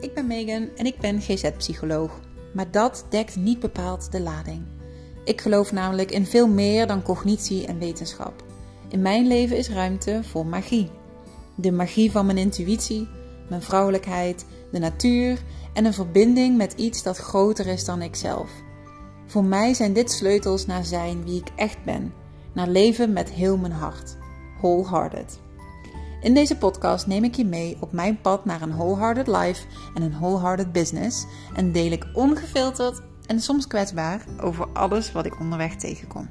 ik 0.00 0.14
ben 0.14 0.26
Megan 0.26 0.68
en 0.76 0.86
ik 0.86 0.98
ben 0.98 1.20
GZ-psycholoog. 1.20 2.20
Maar 2.54 2.70
dat 2.70 3.06
dekt 3.10 3.36
niet 3.36 3.60
bepaald 3.60 4.12
de 4.12 4.20
lading. 4.20 4.62
Ik 5.24 5.40
geloof 5.40 5.72
namelijk 5.72 6.10
in 6.10 6.26
veel 6.26 6.48
meer 6.48 6.86
dan 6.86 7.02
cognitie 7.02 7.66
en 7.66 7.78
wetenschap. 7.78 8.44
In 8.88 9.02
mijn 9.02 9.26
leven 9.26 9.56
is 9.56 9.68
ruimte 9.68 10.20
voor 10.22 10.46
magie. 10.46 10.90
De 11.54 11.72
magie 11.72 12.10
van 12.10 12.26
mijn 12.26 12.38
intuïtie, 12.38 13.08
mijn 13.48 13.62
vrouwelijkheid, 13.62 14.46
de 14.72 14.78
natuur 14.78 15.38
en 15.72 15.84
een 15.84 15.94
verbinding 15.94 16.56
met 16.56 16.72
iets 16.72 17.02
dat 17.02 17.16
groter 17.16 17.66
is 17.66 17.84
dan 17.84 18.02
ikzelf. 18.02 18.50
Voor 19.26 19.44
mij 19.44 19.74
zijn 19.74 19.92
dit 19.92 20.10
sleutels 20.10 20.66
naar 20.66 20.84
zijn 20.84 21.24
wie 21.24 21.40
ik 21.40 21.48
echt 21.56 21.84
ben, 21.84 22.12
naar 22.52 22.68
leven 22.68 23.12
met 23.12 23.30
heel 23.30 23.56
mijn 23.56 23.72
hart. 23.72 24.16
Wholehearted. 24.60 25.38
In 26.28 26.34
deze 26.34 26.56
podcast 26.56 27.06
neem 27.06 27.24
ik 27.24 27.34
je 27.34 27.44
mee 27.44 27.76
op 27.80 27.92
mijn 27.92 28.20
pad 28.20 28.44
naar 28.44 28.62
een 28.62 28.76
wholehearted 28.76 29.26
life 29.26 29.66
en 29.94 30.02
een 30.02 30.12
wholehearted 30.12 30.72
business 30.72 31.26
en 31.54 31.72
deel 31.72 31.92
ik 31.92 32.06
ongefilterd 32.12 33.00
en 33.26 33.40
soms 33.40 33.66
kwetsbaar 33.66 34.24
over 34.40 34.68
alles 34.72 35.12
wat 35.12 35.26
ik 35.26 35.40
onderweg 35.40 35.76
tegenkom. 35.76 36.30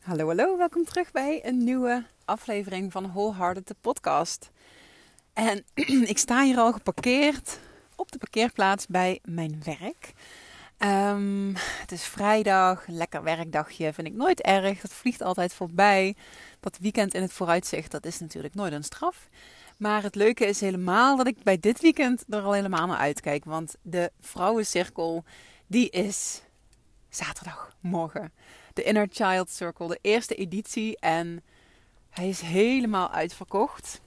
Hallo, 0.00 0.26
hallo, 0.26 0.56
welkom 0.56 0.84
terug 0.84 1.10
bij 1.10 1.46
een 1.46 1.64
nieuwe 1.64 2.06
aflevering 2.24 2.92
van 2.92 3.12
Wholehearted, 3.12 3.66
de 3.68 3.76
podcast. 3.80 4.50
En 5.32 5.64
ik 6.12 6.18
sta 6.18 6.42
hier 6.42 6.58
al 6.58 6.72
geparkeerd 6.72 7.58
op 7.96 8.12
de 8.12 8.18
parkeerplaats 8.18 8.86
bij 8.86 9.18
mijn 9.24 9.62
werk. 9.64 10.12
Um, 10.78 11.52
het 11.56 11.92
is 11.92 12.04
vrijdag, 12.04 12.86
lekker 12.86 13.22
werkdagje, 13.22 13.92
vind 13.92 14.06
ik 14.06 14.14
nooit 14.14 14.40
erg. 14.40 14.80
Dat 14.80 14.92
vliegt 14.92 15.22
altijd 15.22 15.54
voorbij. 15.54 16.16
Dat 16.60 16.78
weekend 16.80 17.14
in 17.14 17.22
het 17.22 17.32
vooruitzicht, 17.32 17.90
dat 17.90 18.06
is 18.06 18.20
natuurlijk 18.20 18.54
nooit 18.54 18.72
een 18.72 18.84
straf. 18.84 19.28
Maar 19.76 20.02
het 20.02 20.14
leuke 20.14 20.46
is 20.46 20.60
helemaal 20.60 21.16
dat 21.16 21.26
ik 21.26 21.42
bij 21.42 21.58
dit 21.58 21.80
weekend 21.80 22.24
er 22.28 22.42
al 22.42 22.52
helemaal 22.52 22.86
naar 22.86 22.96
uitkijk. 22.96 23.44
Want 23.44 23.76
de 23.82 24.12
Vrouwencirkel, 24.20 25.24
die 25.66 25.90
is 25.90 26.42
zaterdagmorgen. 27.08 28.32
De 28.72 28.82
Inner 28.82 29.08
Child 29.10 29.50
Circle, 29.50 29.88
de 29.88 29.98
eerste 30.02 30.34
editie. 30.34 30.98
En 30.98 31.42
hij 32.10 32.28
is 32.28 32.40
helemaal 32.40 33.10
uitverkocht. 33.10 34.00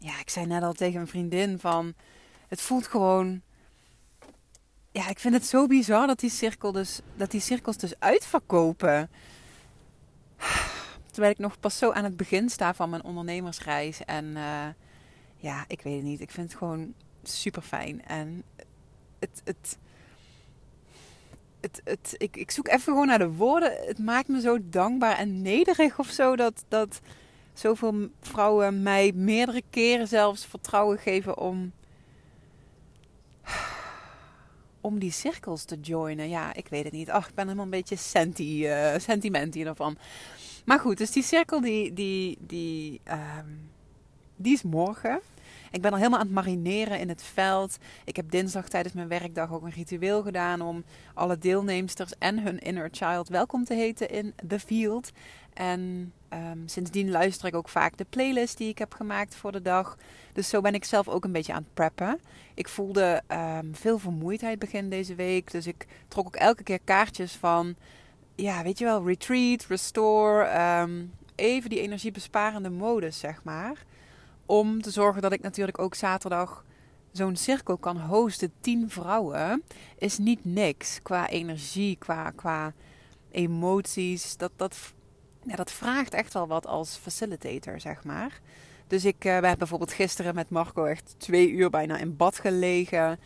Ja, 0.00 0.18
ik 0.20 0.30
zei 0.30 0.46
net 0.46 0.62
al 0.62 0.72
tegen 0.72 1.00
een 1.00 1.08
vriendin 1.08 1.58
van... 1.58 1.94
Het 2.48 2.60
voelt 2.60 2.86
gewoon 2.86 3.42
ja, 4.98 5.08
ik 5.08 5.18
vind 5.18 5.34
het 5.34 5.46
zo 5.46 5.66
bizar 5.66 6.06
dat 6.06 6.20
die, 6.20 6.30
cirkel 6.30 6.72
dus, 6.72 7.00
dat 7.16 7.30
die 7.30 7.40
cirkels 7.40 7.76
dus 7.76 7.92
uitverkopen. 7.98 9.10
Terwijl 11.12 11.32
ik 11.32 11.38
nog 11.38 11.60
pas 11.60 11.78
zo 11.78 11.90
aan 11.90 12.04
het 12.04 12.16
begin 12.16 12.48
sta 12.50 12.74
van 12.74 12.90
mijn 12.90 13.04
ondernemersreis. 13.04 14.04
En 14.04 14.24
uh, 14.24 14.66
ja, 15.36 15.64
ik 15.68 15.80
weet 15.80 15.94
het 15.94 16.04
niet. 16.04 16.20
Ik 16.20 16.30
vind 16.30 16.48
het 16.48 16.58
gewoon 16.58 16.94
super 17.22 17.62
fijn. 17.62 18.04
En 18.04 18.42
het, 19.18 19.42
het, 19.44 19.78
het, 21.60 21.80
het, 21.84 22.14
ik, 22.16 22.36
ik 22.36 22.50
zoek 22.50 22.68
even 22.68 22.80
gewoon 22.80 23.06
naar 23.06 23.18
de 23.18 23.32
woorden. 23.32 23.72
Het 23.86 23.98
maakt 23.98 24.28
me 24.28 24.40
zo 24.40 24.58
dankbaar 24.62 25.16
en 25.16 25.42
nederig 25.42 25.98
of 25.98 26.08
zo. 26.08 26.36
Dat, 26.36 26.64
dat 26.68 27.00
zoveel 27.52 28.08
vrouwen 28.20 28.82
mij 28.82 29.12
meerdere 29.14 29.62
keren 29.70 30.08
zelfs 30.08 30.46
vertrouwen 30.46 30.98
geven 30.98 31.38
om 31.38 31.72
om 34.80 34.98
die 34.98 35.12
cirkels 35.12 35.64
te 35.64 35.80
joinen. 35.80 36.28
Ja, 36.28 36.54
ik 36.54 36.68
weet 36.68 36.84
het 36.84 36.92
niet. 36.92 37.10
Ach, 37.10 37.28
ik 37.28 37.34
ben 37.34 37.44
helemaal 37.44 37.64
een 37.64 37.70
beetje 37.70 37.96
senti, 37.96 38.68
uh, 38.68 38.98
sentimentie 38.98 39.64
ervan. 39.64 39.98
Maar 40.64 40.80
goed, 40.80 40.98
dus 40.98 41.10
die 41.10 41.22
cirkel 41.22 41.60
die, 41.60 41.92
die, 41.92 42.38
die, 42.40 43.00
um, 43.10 43.70
die 44.38 44.52
is 44.52 44.62
morgen. 44.62 45.20
Ik 45.70 45.82
ben 45.82 45.90
al 45.90 45.96
helemaal 45.96 46.18
aan 46.18 46.26
het 46.26 46.34
marineren 46.34 47.00
in 47.00 47.08
het 47.08 47.22
veld. 47.22 47.76
Ik 48.04 48.16
heb 48.16 48.30
dinsdag 48.30 48.68
tijdens 48.68 48.94
mijn 48.94 49.08
werkdag 49.08 49.52
ook 49.52 49.62
een 49.62 49.70
ritueel 49.70 50.22
gedaan 50.22 50.60
om 50.60 50.84
alle 51.14 51.38
deelnemsters 51.38 52.12
en 52.18 52.42
hun 52.42 52.58
inner 52.58 52.88
child 52.92 53.28
welkom 53.28 53.64
te 53.64 53.74
heten 53.74 54.10
in 54.10 54.34
The 54.48 54.60
Field. 54.60 55.10
En 55.54 56.12
um, 56.32 56.62
sindsdien 56.68 57.10
luister 57.10 57.48
ik 57.48 57.54
ook 57.54 57.68
vaak 57.68 57.96
de 57.96 58.06
playlist 58.10 58.56
die 58.58 58.68
ik 58.68 58.78
heb 58.78 58.94
gemaakt 58.94 59.36
voor 59.36 59.52
de 59.52 59.62
dag. 59.62 59.96
Dus 60.32 60.48
zo 60.48 60.60
ben 60.60 60.74
ik 60.74 60.84
zelf 60.84 61.08
ook 61.08 61.24
een 61.24 61.32
beetje 61.32 61.52
aan 61.52 61.62
het 61.62 61.74
preppen. 61.74 62.20
Ik 62.54 62.68
voelde 62.68 63.22
um, 63.28 63.74
veel 63.74 63.98
vermoeidheid 63.98 64.58
begin 64.58 64.88
deze 64.88 65.14
week. 65.14 65.50
Dus 65.50 65.66
ik 65.66 65.86
trok 66.08 66.26
ook 66.26 66.36
elke 66.36 66.62
keer 66.62 66.80
kaartjes 66.84 67.32
van, 67.32 67.76
ja, 68.34 68.62
weet 68.62 68.78
je 68.78 68.84
wel, 68.84 69.06
retreat, 69.06 69.64
restore. 69.68 70.60
Um, 70.80 71.12
even 71.34 71.70
die 71.70 71.80
energiebesparende 71.80 72.70
modus, 72.70 73.18
zeg 73.18 73.44
maar. 73.44 73.84
Om 74.48 74.82
te 74.82 74.90
zorgen 74.90 75.22
dat 75.22 75.32
ik 75.32 75.40
natuurlijk 75.40 75.78
ook 75.78 75.94
zaterdag 75.94 76.64
zo'n 77.12 77.36
cirkel 77.36 77.76
kan 77.76 78.00
hosten. 78.00 78.52
Tien 78.60 78.90
vrouwen 78.90 79.62
is 79.98 80.18
niet 80.18 80.44
niks 80.44 81.02
qua 81.02 81.28
energie, 81.28 81.96
qua, 81.96 82.30
qua 82.30 82.72
emoties. 83.30 84.36
Dat, 84.36 84.52
dat 84.56 84.76
ja, 85.42 85.56
dat 85.56 85.72
vraagt 85.72 86.14
echt 86.14 86.32
wel 86.32 86.46
wat 86.46 86.66
als 86.66 86.96
facilitator, 86.96 87.80
zeg 87.80 88.04
maar. 88.04 88.40
Dus 88.86 89.04
ik 89.04 89.24
uh, 89.24 89.40
ben 89.40 89.58
bijvoorbeeld 89.58 89.92
gisteren 89.92 90.34
met 90.34 90.50
Marco 90.50 90.84
echt 90.84 91.14
twee 91.18 91.50
uur 91.50 91.70
bijna 91.70 91.98
in 91.98 92.16
bad 92.16 92.38
gelegen. 92.38 93.18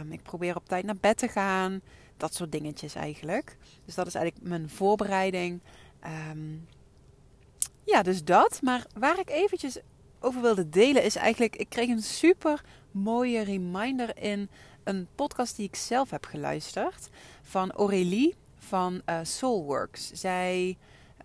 Um, 0.00 0.12
ik 0.12 0.22
probeer 0.22 0.56
op 0.56 0.68
tijd 0.68 0.84
naar 0.84 0.96
bed 1.00 1.16
te 1.16 1.28
gaan. 1.28 1.80
Dat 2.16 2.34
soort 2.34 2.52
dingetjes 2.52 2.94
eigenlijk. 2.94 3.56
Dus 3.84 3.94
dat 3.94 4.06
is 4.06 4.14
eigenlijk 4.14 4.48
mijn 4.48 4.68
voorbereiding. 4.68 5.60
Um, 6.30 6.66
ja, 7.84 8.02
dus 8.02 8.24
dat. 8.24 8.62
Maar 8.62 8.86
waar 8.98 9.18
ik 9.18 9.30
eventjes 9.30 9.78
over 10.20 10.40
wilde 10.40 10.68
delen 10.68 11.04
is 11.04 11.16
eigenlijk... 11.16 11.56
Ik 11.56 11.68
kreeg 11.68 11.88
een 11.88 12.02
super 12.02 12.64
mooie 12.90 13.40
reminder 13.42 14.22
in 14.22 14.48
een 14.84 15.08
podcast 15.14 15.56
die 15.56 15.66
ik 15.66 15.76
zelf 15.76 16.10
heb 16.10 16.24
geluisterd. 16.24 17.08
Van 17.42 17.72
Aurélie 17.72 18.34
van 18.58 19.02
uh, 19.06 19.18
Soulworks. 19.22 20.10
Zij 20.12 20.76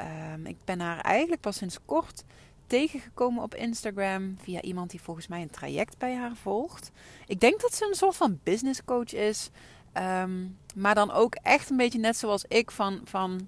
Um, 0.01 0.45
ik 0.45 0.57
ben 0.63 0.79
haar 0.79 0.99
eigenlijk 0.99 1.41
pas 1.41 1.57
sinds 1.57 1.77
kort 1.85 2.23
tegengekomen 2.67 3.43
op 3.43 3.55
Instagram 3.55 4.35
via 4.41 4.61
iemand 4.61 4.89
die 4.89 5.01
volgens 5.01 5.27
mij 5.27 5.41
een 5.41 5.49
traject 5.49 5.97
bij 5.97 6.15
haar 6.15 6.35
volgt. 6.35 6.91
Ik 7.27 7.39
denk 7.39 7.61
dat 7.61 7.75
ze 7.75 7.87
een 7.87 7.95
soort 7.95 8.15
van 8.15 8.39
business 8.43 8.83
coach 8.85 9.13
is. 9.13 9.49
Um, 9.93 10.57
maar 10.75 10.95
dan 10.95 11.11
ook 11.11 11.35
echt 11.35 11.69
een 11.69 11.77
beetje 11.77 11.99
net 11.99 12.17
zoals 12.17 12.45
ik 12.47 12.71
van, 12.71 13.01
van 13.03 13.47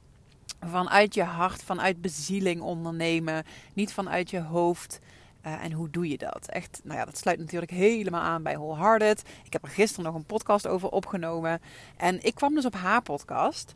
vanuit 0.60 1.14
je 1.14 1.24
hart, 1.24 1.64
vanuit 1.64 2.02
bezieling 2.02 2.62
ondernemen. 2.62 3.44
Niet 3.74 3.94
vanuit 3.94 4.30
je 4.30 4.42
hoofd. 4.42 5.00
Uh, 5.46 5.64
en 5.64 5.72
hoe 5.72 5.90
doe 5.90 6.08
je 6.08 6.18
dat? 6.18 6.48
Echt, 6.50 6.82
nou 6.84 7.00
ja, 7.00 7.06
dat 7.06 7.18
sluit 7.18 7.40
natuurlijk 7.40 7.72
helemaal 7.72 8.22
aan 8.22 8.44
bij 8.44 8.58
Wholehearted. 8.58 9.24
Ik 9.44 9.54
heb 9.54 9.64
er 9.64 9.70
gisteren 9.70 10.06
nog 10.06 10.16
een 10.16 10.26
podcast 10.26 10.68
over 10.68 10.90
opgenomen. 10.90 11.62
En 11.98 12.24
ik 12.24 12.36
kwam 12.36 12.56
dus 12.56 12.66
op 12.66 12.74
haar 12.74 13.02
podcast. 13.02 13.74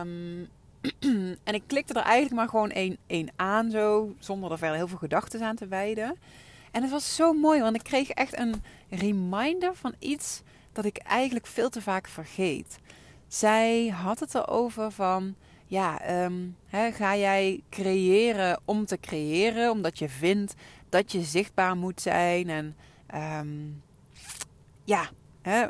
Um, 0.00 0.48
en 1.44 1.54
ik 1.54 1.62
klikte 1.66 1.94
er 1.94 2.04
eigenlijk 2.04 2.34
maar 2.34 2.48
gewoon 2.48 2.70
één, 2.70 2.96
één 3.06 3.28
aan, 3.36 3.70
zo, 3.70 4.14
zonder 4.18 4.50
er 4.50 4.58
verder 4.58 4.76
heel 4.76 4.88
veel 4.88 4.98
gedachten 4.98 5.42
aan 5.42 5.56
te 5.56 5.66
wijden. 5.66 6.16
En 6.70 6.82
het 6.82 6.90
was 6.90 7.14
zo 7.14 7.32
mooi, 7.32 7.60
want 7.60 7.76
ik 7.76 7.82
kreeg 7.82 8.10
echt 8.10 8.38
een 8.38 8.62
reminder 8.88 9.74
van 9.74 9.94
iets 9.98 10.42
dat 10.72 10.84
ik 10.84 10.96
eigenlijk 10.96 11.46
veel 11.46 11.68
te 11.68 11.82
vaak 11.82 12.08
vergeet. 12.08 12.78
Zij 13.28 13.88
had 13.88 14.20
het 14.20 14.34
erover 14.34 14.90
van, 14.90 15.34
ja, 15.66 16.00
hè, 16.66 16.92
ga 16.92 17.16
jij 17.16 17.62
creëren 17.70 18.60
om 18.64 18.86
te 18.86 19.00
creëren, 19.00 19.70
omdat 19.70 19.98
je 19.98 20.08
vindt 20.08 20.54
dat 20.88 21.12
je 21.12 21.22
zichtbaar 21.22 21.76
moet 21.76 22.00
zijn 22.00 22.48
en 22.48 22.76
um, 23.14 23.82
ja, 24.84 25.10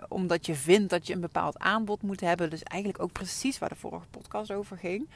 omdat 0.09 0.47
je 0.47 0.55
vindt 0.55 0.91
dat 0.91 1.07
je 1.07 1.13
een 1.13 1.21
bepaald 1.21 1.59
aanbod 1.59 2.03
moet 2.03 2.21
hebben. 2.21 2.51
Dus 2.51 2.63
eigenlijk 2.63 3.03
ook 3.03 3.13
precies 3.13 3.59
waar 3.59 3.69
de 3.69 3.75
vorige 3.75 4.07
podcast 4.11 4.53
over 4.53 4.77
ging. 4.79 5.09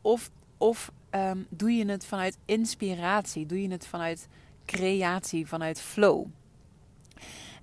Of, 0.00 0.30
of 0.58 0.90
um, 1.10 1.46
doe 1.48 1.72
je 1.72 1.86
het 1.86 2.04
vanuit 2.04 2.38
inspiratie? 2.44 3.46
Doe 3.46 3.62
je 3.62 3.70
het 3.70 3.86
vanuit 3.86 4.28
creatie, 4.64 5.46
vanuit 5.46 5.80
flow? 5.80 6.26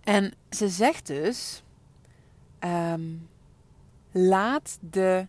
En 0.04 0.34
ze 0.50 0.70
zegt 0.70 1.08
dus: 1.08 1.64
laat 4.12 4.78
de 4.82 5.28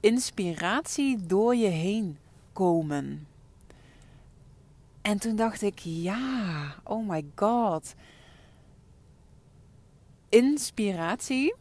inspiratie 0.00 1.26
door 1.26 1.56
je 1.56 1.68
heen 1.68 2.18
komen. 2.52 3.26
En 5.02 5.18
toen 5.18 5.36
dacht 5.36 5.62
ik: 5.62 5.78
ja, 5.78 6.74
oh 6.84 7.08
my 7.08 7.24
god 7.34 7.94
inspiratie. 10.28 11.54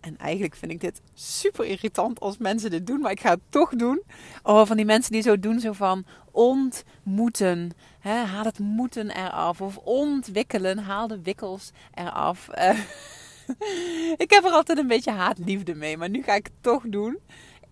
En 0.00 0.18
eigenlijk 0.18 0.56
vind 0.56 0.72
ik 0.72 0.80
dit 0.80 1.00
super 1.14 1.64
irritant 1.64 2.20
als 2.20 2.38
mensen 2.38 2.70
dit 2.70 2.86
doen, 2.86 3.00
maar 3.00 3.10
ik 3.10 3.20
ga 3.20 3.30
het 3.30 3.40
toch 3.48 3.70
doen. 3.70 4.02
Oh, 4.42 4.66
van 4.66 4.76
die 4.76 4.86
mensen 4.86 5.12
die 5.12 5.22
zo 5.22 5.38
doen, 5.38 5.60
zo 5.60 5.72
van 5.72 6.04
ontmoeten. 6.30 7.70
Hè, 8.00 8.14
haal 8.14 8.44
het 8.44 8.58
moeten 8.58 9.10
eraf. 9.10 9.60
Of 9.60 9.76
ontwikkelen, 9.76 10.78
haal 10.78 11.06
de 11.06 11.22
wikkels 11.22 11.70
eraf. 11.94 12.48
Ik 14.16 14.30
heb 14.30 14.44
er 14.44 14.50
altijd 14.50 14.78
een 14.78 14.86
beetje 14.86 15.10
haatliefde 15.10 15.74
mee, 15.74 15.96
maar 15.96 16.08
nu 16.08 16.22
ga 16.22 16.34
ik 16.34 16.44
het 16.44 16.62
toch 16.62 16.82
doen. 16.86 17.18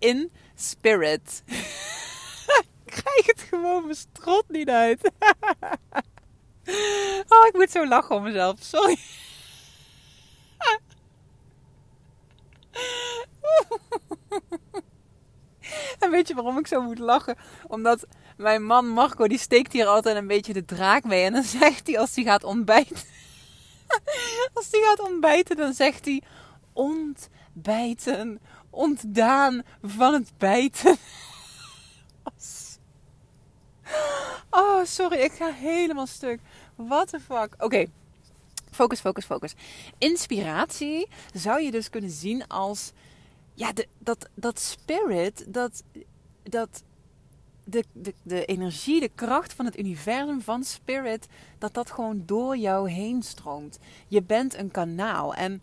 In 0.01 0.33
spirit. 0.55 1.43
krijg 2.91 3.27
het 3.27 3.41
gewoon 3.41 3.85
mijn 3.85 3.97
strot 3.97 4.45
niet 4.49 4.69
uit. 4.69 5.01
oh, 7.29 7.47
ik 7.47 7.53
moet 7.53 7.71
zo 7.71 7.87
lachen 7.87 8.17
om 8.17 8.23
mezelf. 8.23 8.57
Sorry. 8.61 8.99
en 15.99 16.11
weet 16.11 16.29
je 16.29 16.35
waarom 16.35 16.59
ik 16.59 16.67
zo 16.67 16.83
moet 16.83 16.99
lachen? 16.99 17.37
Omdat 17.67 18.07
mijn 18.37 18.65
man 18.65 18.89
Marco, 18.89 19.29
die 19.29 19.39
steekt 19.39 19.73
hier 19.73 19.87
altijd 19.87 20.17
een 20.17 20.27
beetje 20.27 20.53
de 20.53 20.65
draak 20.65 21.05
mee. 21.05 21.25
En 21.25 21.33
dan 21.33 21.43
zegt 21.43 21.87
hij 21.87 21.99
als 21.99 22.15
hij 22.15 22.25
gaat 22.25 22.45
ontbijten. 22.45 22.97
als 24.55 24.69
hij 24.71 24.81
gaat 24.81 25.01
ontbijten, 25.01 25.57
dan 25.57 25.73
zegt 25.73 26.05
hij... 26.05 26.23
Ontbijten. 26.73 28.41
Ontdaan 28.71 29.63
van 29.83 30.15
het 30.15 30.33
bijten. 30.39 30.91
oh, 34.51 34.85
sorry. 34.85 35.19
Ik 35.19 35.33
ga 35.33 35.53
helemaal 35.53 36.07
stuk. 36.07 36.41
What 36.75 37.09
the 37.09 37.21
fuck? 37.21 37.55
Oké. 37.59 37.87
Focus, 38.71 39.01
focus, 39.01 39.25
focus. 39.25 39.55
Inspiratie 39.99 41.09
zou 41.35 41.63
je 41.63 41.71
dus 41.71 41.91
kunnen 41.91 42.11
zien 42.11 42.47
als 42.47 42.93
ja, 43.55 43.73
de, 43.73 43.87
dat, 43.99 44.29
dat 44.35 44.61
spirit, 44.61 45.45
dat, 45.49 45.83
dat 46.43 46.83
de, 47.65 47.85
de, 47.93 48.15
de 48.23 48.45
energie, 48.45 49.01
de 49.01 49.11
kracht 49.15 49.53
van 49.53 49.65
het 49.65 49.79
universum, 49.79 50.41
van 50.41 50.65
spirit, 50.65 51.27
dat 51.59 51.75
dat 51.75 51.91
gewoon 51.91 52.23
door 52.27 52.57
jou 52.57 52.91
heen 52.91 53.23
stroomt. 53.23 53.79
Je 54.09 54.23
bent 54.23 54.55
een 54.55 54.71
kanaal. 54.71 55.35
En 55.35 55.63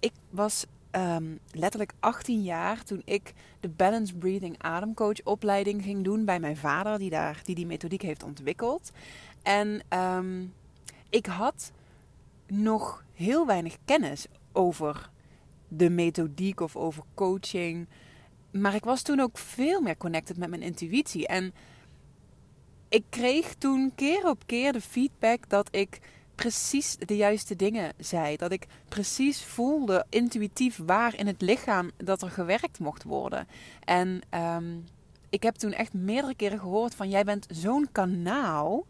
ik 0.00 0.12
was 0.30 0.64
ehm, 0.98 1.36
letterlijk 1.52 1.92
18 2.00 2.42
jaar 2.42 2.84
toen 2.84 3.02
ik 3.04 3.32
de 3.60 3.68
Balance 3.68 4.14
Breathing 4.14 4.54
Ademcoach 4.58 5.24
opleiding 5.24 5.82
ging 5.82 6.04
doen 6.04 6.24
bij 6.24 6.40
mijn 6.40 6.56
vader, 6.56 6.98
die 6.98 7.10
daar, 7.10 7.40
die, 7.44 7.54
die 7.54 7.66
methodiek 7.66 8.02
heeft 8.02 8.22
ontwikkeld. 8.22 8.90
En 9.42 9.80
ehm, 9.88 10.44
ik 11.10 11.26
had 11.26 11.72
nog 12.46 13.04
heel 13.14 13.46
weinig 13.46 13.76
kennis 13.84 14.26
over 14.52 15.10
de 15.68 15.90
methodiek 15.90 16.60
of 16.60 16.76
over 16.76 17.02
coaching. 17.14 17.88
Maar 18.50 18.74
ik 18.74 18.84
was 18.84 19.02
toen 19.02 19.20
ook 19.20 19.38
veel 19.38 19.80
meer 19.80 19.96
connected 19.96 20.36
met 20.36 20.48
mijn 20.48 20.62
intuïtie. 20.62 21.26
En 21.26 21.54
ik 22.88 23.04
kreeg 23.08 23.54
toen 23.54 23.92
keer 23.94 24.28
op 24.28 24.46
keer 24.46 24.72
de 24.72 24.80
feedback 24.80 25.48
dat 25.48 25.68
ik 25.70 26.00
precies 26.38 26.96
de 26.96 27.16
juiste 27.16 27.56
dingen 27.56 27.92
zei. 27.98 28.36
Dat 28.36 28.52
ik 28.52 28.66
precies 28.88 29.44
voelde, 29.44 30.06
intuïtief 30.08 30.80
waar 30.86 31.14
in 31.14 31.26
het 31.26 31.40
lichaam 31.40 31.90
dat 31.96 32.22
er 32.22 32.30
gewerkt 32.30 32.78
mocht 32.78 33.02
worden. 33.02 33.48
En 33.84 34.20
ehm, 34.28 34.76
ik 35.28 35.42
heb 35.42 35.54
toen 35.54 35.72
echt 35.72 35.92
meerdere 35.92 36.34
keren 36.34 36.58
gehoord 36.58 36.94
van 36.94 37.08
jij 37.08 37.24
bent 37.24 37.46
zo'n 37.50 37.88
kanaal 37.92 38.86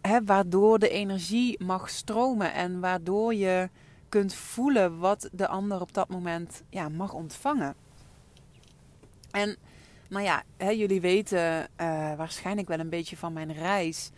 hè, 0.00 0.24
waardoor 0.24 0.78
de 0.78 0.88
energie 0.88 1.64
mag 1.64 1.90
stromen 1.90 2.52
en 2.52 2.80
waardoor 2.80 3.34
je 3.34 3.68
kunt 4.08 4.34
voelen 4.34 4.98
wat 4.98 5.28
de 5.32 5.48
ander 5.48 5.80
op 5.80 5.94
dat 5.94 6.08
moment 6.08 6.62
ja, 6.68 6.88
mag 6.88 7.12
ontvangen. 7.12 7.74
En 9.30 9.56
nou 10.08 10.24
ja, 10.24 10.42
hè, 10.56 10.70
jullie 10.70 11.00
weten 11.00 11.60
uh, 11.60 11.66
waarschijnlijk 12.14 12.68
wel 12.68 12.78
een 12.78 12.88
beetje 12.88 13.16
van 13.16 13.32
mijn 13.32 13.52
reis. 13.52 14.10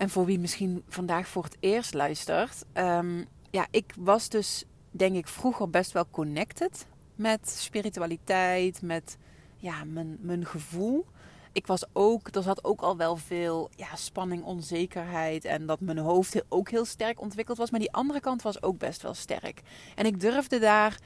En 0.00 0.10
voor 0.10 0.24
wie 0.24 0.38
misschien 0.38 0.82
vandaag 0.88 1.28
voor 1.28 1.44
het 1.44 1.56
eerst 1.60 1.94
luistert. 1.94 2.64
Um, 2.74 3.26
ja, 3.50 3.66
ik 3.70 3.94
was 3.98 4.28
dus 4.28 4.64
denk 4.90 5.16
ik 5.16 5.28
vroeger 5.28 5.70
best 5.70 5.92
wel 5.92 6.10
connected 6.10 6.86
met 7.14 7.48
spiritualiteit, 7.48 8.82
met 8.82 9.16
ja, 9.56 9.84
mijn, 9.84 10.18
mijn 10.20 10.46
gevoel 10.46 11.06
ik 11.52 11.66
was 11.66 11.84
ook, 11.92 12.28
er 12.34 12.42
zat 12.42 12.64
ook 12.64 12.80
al 12.80 12.96
wel 12.96 13.16
veel 13.16 13.70
ja, 13.76 13.96
spanning, 13.96 14.44
onzekerheid. 14.44 15.44
En 15.44 15.66
dat 15.66 15.80
mijn 15.80 15.98
hoofd 15.98 16.42
ook 16.48 16.70
heel 16.70 16.84
sterk 16.84 17.20
ontwikkeld 17.20 17.58
was. 17.58 17.70
Maar 17.70 17.80
die 17.80 17.92
andere 17.92 18.20
kant 18.20 18.42
was 18.42 18.62
ook 18.62 18.78
best 18.78 19.02
wel 19.02 19.14
sterk. 19.14 19.62
En 19.94 20.06
ik 20.06 20.20
durfde 20.20 20.58
daar 20.58 20.98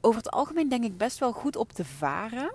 over 0.00 0.20
het 0.20 0.30
algemeen, 0.30 0.68
denk 0.68 0.84
ik, 0.84 0.96
best 0.96 1.18
wel 1.18 1.32
goed 1.32 1.56
op 1.56 1.72
te 1.72 1.84
varen. 1.84 2.54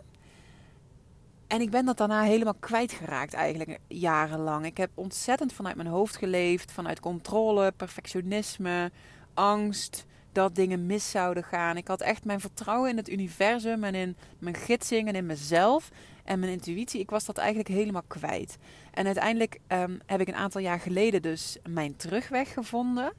En 1.54 1.62
ik 1.62 1.70
ben 1.70 1.86
dat 1.86 1.98
daarna 1.98 2.22
helemaal 2.22 2.56
kwijtgeraakt, 2.60 3.34
eigenlijk 3.34 3.80
jarenlang. 3.88 4.66
Ik 4.66 4.78
heb 4.78 4.90
ontzettend 4.94 5.54
vanuit 5.54 5.76
mijn 5.76 5.88
hoofd 5.88 6.18
geleefd, 6.18 6.72
vanuit 6.72 7.00
controle, 7.00 7.72
perfectionisme, 7.72 8.92
angst 9.34 10.06
dat 10.32 10.56
dingen 10.56 10.86
mis 10.86 11.12
zouden 11.12 11.44
gaan. 11.44 11.78
Ik 11.78 11.88
had 11.88 12.02
echt 12.02 12.26
mijn 12.26 12.40
vertrouwen 12.40 12.90
in 12.90 12.98
het 12.98 13.10
universum 13.10 13.84
en 13.84 13.96
in 13.96 14.16
mijn 14.40 14.56
gidsing 14.56 15.08
en 15.08 15.16
in 15.16 15.26
mezelf 15.26 15.90
en 16.24 16.40
mijn 16.40 16.52
intuïtie. 16.52 17.00
Ik 17.00 17.10
was 17.10 17.26
dat 17.26 17.38
eigenlijk 17.38 17.70
helemaal 17.70 18.06
kwijt. 18.08 18.58
En 18.94 19.06
uiteindelijk 19.06 19.60
um, 19.68 20.00
heb 20.06 20.22
ik 20.22 20.28
een 20.28 20.36
aantal 20.36 20.62
jaar 20.62 20.80
geleden 20.80 21.22
dus 21.22 21.58
mijn 21.70 21.96
terugweg 21.96 22.54
gevonden. 22.54 23.14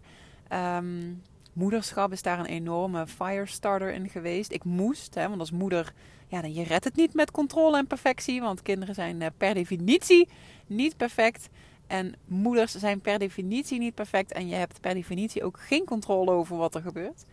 Um, 0.52 1.22
moederschap 1.52 2.12
is 2.12 2.22
daar 2.22 2.38
een 2.38 2.46
enorme 2.46 3.06
firestarter 3.06 3.92
in 3.92 4.08
geweest. 4.08 4.52
Ik 4.52 4.64
moest, 4.64 5.14
hè, 5.14 5.28
want 5.28 5.40
als 5.40 5.50
moeder, 5.50 5.92
ja, 6.26 6.40
dan 6.40 6.54
je 6.54 6.62
redt 6.62 6.84
het 6.84 6.96
niet 6.96 7.14
met 7.14 7.30
controle 7.30 7.76
en 7.76 7.86
perfectie. 7.86 8.40
Want 8.40 8.62
kinderen 8.62 8.94
zijn 8.94 9.20
uh, 9.20 9.26
per 9.36 9.54
definitie 9.54 10.28
niet 10.66 10.96
perfect. 10.96 11.48
En 11.86 12.14
moeders 12.24 12.74
zijn 12.74 13.00
per 13.00 13.18
definitie 13.18 13.78
niet 13.78 13.94
perfect. 13.94 14.32
En 14.32 14.48
je 14.48 14.54
hebt 14.54 14.80
per 14.80 14.94
definitie 14.94 15.44
ook 15.44 15.60
geen 15.60 15.84
controle 15.84 16.30
over 16.30 16.56
wat 16.56 16.74
er 16.74 16.82
gebeurt. 16.82 17.24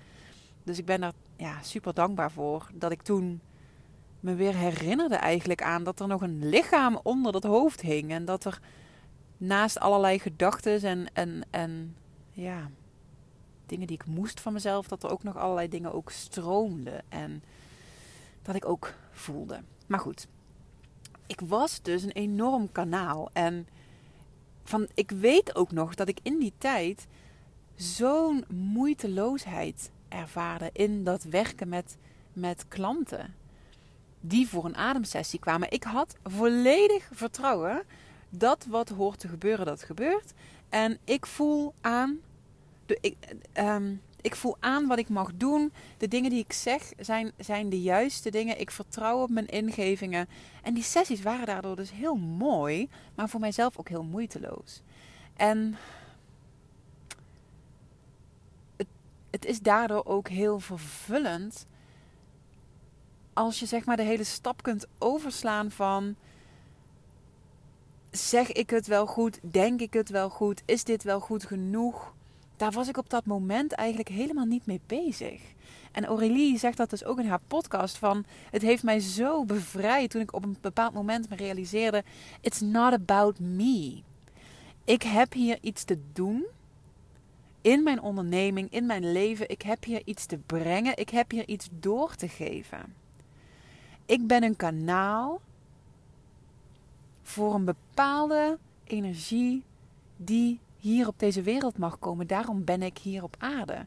Dus 0.64 0.78
ik 0.78 0.86
ben 0.86 1.02
daar 1.02 1.14
ja, 1.38 1.62
super 1.62 1.94
dankbaar 1.94 2.32
voor 2.32 2.70
dat 2.74 2.92
ik 2.92 3.02
toen 3.02 3.42
me 4.20 4.36
weer 4.36 4.56
herinnerde 4.56 5.16
eigenlijk 5.16 5.62
aan 5.62 5.84
dat 5.84 6.00
er 6.00 6.08
nog 6.08 6.22
een 6.22 6.50
lichaam 6.50 7.00
onder 7.04 7.32
dat 7.32 7.44
hoofd 7.44 7.82
hing. 7.82 8.12
En 8.12 8.26
dat 8.26 8.46
er 8.46 8.60
naast 9.38 9.80
allerlei 9.80 10.20
gedachten 10.20 10.82
en, 10.82 11.08
en, 11.14 11.44
en 11.50 11.96
ja, 12.32 12.70
dingen 13.66 13.88
die 13.88 13.96
ik 13.96 14.06
moest 14.06 14.40
van 14.40 14.54
mezelf, 14.54 14.88
dat 14.88 15.04
er 15.04 15.12
ook 15.12 15.24
nog 15.24 15.38
allerlei 15.38 15.68
dingen 15.68 15.94
ook 15.94 16.12
stroomden. 16.12 17.04
En 17.10 17.44
dat 18.42 18.56
ik 18.56 18.66
ook 18.66 18.94
voelde. 19.12 19.62
Maar 19.88 20.00
goed, 20.00 20.28
ik 21.28 21.42
was 21.42 21.82
dus 21.82 22.04
een 22.04 22.12
enorm 22.12 22.72
kanaal. 22.72 23.30
En 23.34 23.68
van, 24.64 24.88
ik 24.94 25.12
weet 25.12 25.56
ook 25.56 25.72
nog 25.72 25.96
dat 25.96 26.08
ik 26.08 26.20
in 26.24 26.40
die 26.40 26.54
tijd 26.58 27.08
zo'n 27.76 28.46
moeiteloosheid 28.50 29.92
ervaarde 30.08 30.70
in 30.74 31.04
dat 31.04 31.24
werken 31.24 31.70
met, 31.70 31.98
met 32.34 32.66
klanten 32.68 33.36
die 34.22 34.48
voor 34.48 34.66
een 34.66 34.78
ademsessie 34.78 35.40
kwamen. 35.40 35.72
Ik 35.72 35.84
had 35.84 36.16
volledig 36.24 37.10
vertrouwen 37.14 37.84
dat 38.30 38.66
wat 38.70 38.90
hoort 38.90 39.20
te 39.20 39.28
gebeuren, 39.28 39.66
dat 39.66 39.84
gebeurt. 39.84 40.34
En 40.70 40.98
ik 41.04 41.26
voel 41.26 41.74
aan, 41.82 42.20
ik, 42.86 43.16
ehm, 43.54 43.96
ik 44.22 44.36
voel 44.36 44.56
aan 44.60 44.88
wat 44.88 44.98
ik 44.98 45.10
mag 45.10 45.32
doen. 45.36 45.74
De 45.98 46.08
dingen 46.08 46.30
die 46.30 46.44
ik 46.44 46.54
zeg 46.54 46.92
zijn, 47.00 47.32
zijn 47.38 47.70
de 47.70 47.82
juiste 47.82 48.32
dingen. 48.32 48.60
Ik 48.60 48.72
vertrouw 48.72 49.22
op 49.22 49.30
mijn 49.30 49.48
ingevingen. 49.48 50.30
En 50.64 50.74
die 50.74 50.84
sessies 50.84 51.22
waren 51.22 51.46
daardoor 51.46 51.76
dus 51.76 51.92
heel 51.92 52.16
mooi, 52.16 52.90
maar 53.16 53.30
voor 53.30 53.40
mijzelf 53.40 53.78
ook 53.78 53.90
heel 53.90 54.04
moeiteloos. 54.04 54.82
En 55.36 55.76
het, 58.78 58.88
het 59.30 59.46
is 59.46 59.60
daardoor 59.60 60.06
ook 60.06 60.28
heel 60.28 60.60
vervullend 60.60 61.66
als 63.34 63.60
je 63.60 63.66
zeg 63.66 63.86
maar 63.86 63.98
de 63.98 64.04
hele 64.04 64.24
stap 64.24 64.64
kunt 64.64 64.88
overslaan 64.98 65.72
van 65.72 66.16
zeg 68.12 68.52
ik 68.52 68.70
het 68.70 68.88
wel 68.88 69.06
goed, 69.06 69.40
denk 69.42 69.82
ik 69.82 69.94
het 69.94 70.10
wel 70.10 70.30
goed, 70.30 70.62
is 70.66 70.84
dit 70.84 71.04
wel 71.04 71.20
goed 71.20 71.46
genoeg? 71.46 72.14
Daar 72.62 72.72
was 72.72 72.88
ik 72.88 72.98
op 72.98 73.10
dat 73.10 73.26
moment 73.26 73.72
eigenlijk 73.72 74.10
helemaal 74.10 74.46
niet 74.46 74.66
mee 74.66 74.82
bezig. 74.86 75.42
En 75.92 76.06
Aurélie 76.06 76.58
zegt 76.58 76.78
dat 76.78 76.90
dus 76.90 77.04
ook 77.04 77.20
in 77.20 77.28
haar 77.28 77.42
podcast 77.48 77.98
van 77.98 78.26
het 78.52 78.62
heeft 78.62 78.84
mij 78.84 79.00
zo 79.00 79.46
bevrijd 79.46 80.10
toen 80.10 80.22
ik 80.22 80.34
op 80.34 80.44
een 80.44 80.58
bepaald 80.62 80.94
moment 80.94 81.30
me 81.30 81.36
realiseerde 81.36 82.04
it's 82.42 82.60
not 82.60 82.94
about 82.94 83.40
me. 83.40 84.02
Ik 84.84 85.04
heb 85.04 85.34
hier 85.34 85.58
iets 85.62 85.84
te 85.84 86.00
doen 86.14 86.46
in 87.62 87.84
mijn 87.84 88.02
onderneming, 88.02 88.72
in 88.72 88.86
mijn 88.86 89.12
leven. 89.12 89.50
Ik 89.50 89.62
heb 89.62 89.84
hier 89.84 90.02
iets 90.06 90.26
te 90.26 90.38
brengen. 90.38 90.98
Ik 90.98 91.10
heb 91.10 91.32
hier 91.32 91.48
iets 91.48 91.70
door 91.72 92.16
te 92.16 92.28
geven. 92.28 92.94
Ik 94.06 94.28
ben 94.28 94.44
een 94.44 94.56
kanaal 94.56 95.42
voor 97.22 97.54
een 97.54 97.66
bepaalde 97.66 98.58
energie 98.84 99.64
die 100.18 100.60
hier 100.82 101.08
op 101.08 101.20
deze 101.20 101.42
wereld 101.42 101.78
mag 101.78 102.00
komen. 102.00 102.28
Daarom 102.28 102.64
ben 102.64 102.82
ik 102.82 102.98
hier 102.98 103.24
op 103.24 103.36
aarde. 103.40 103.86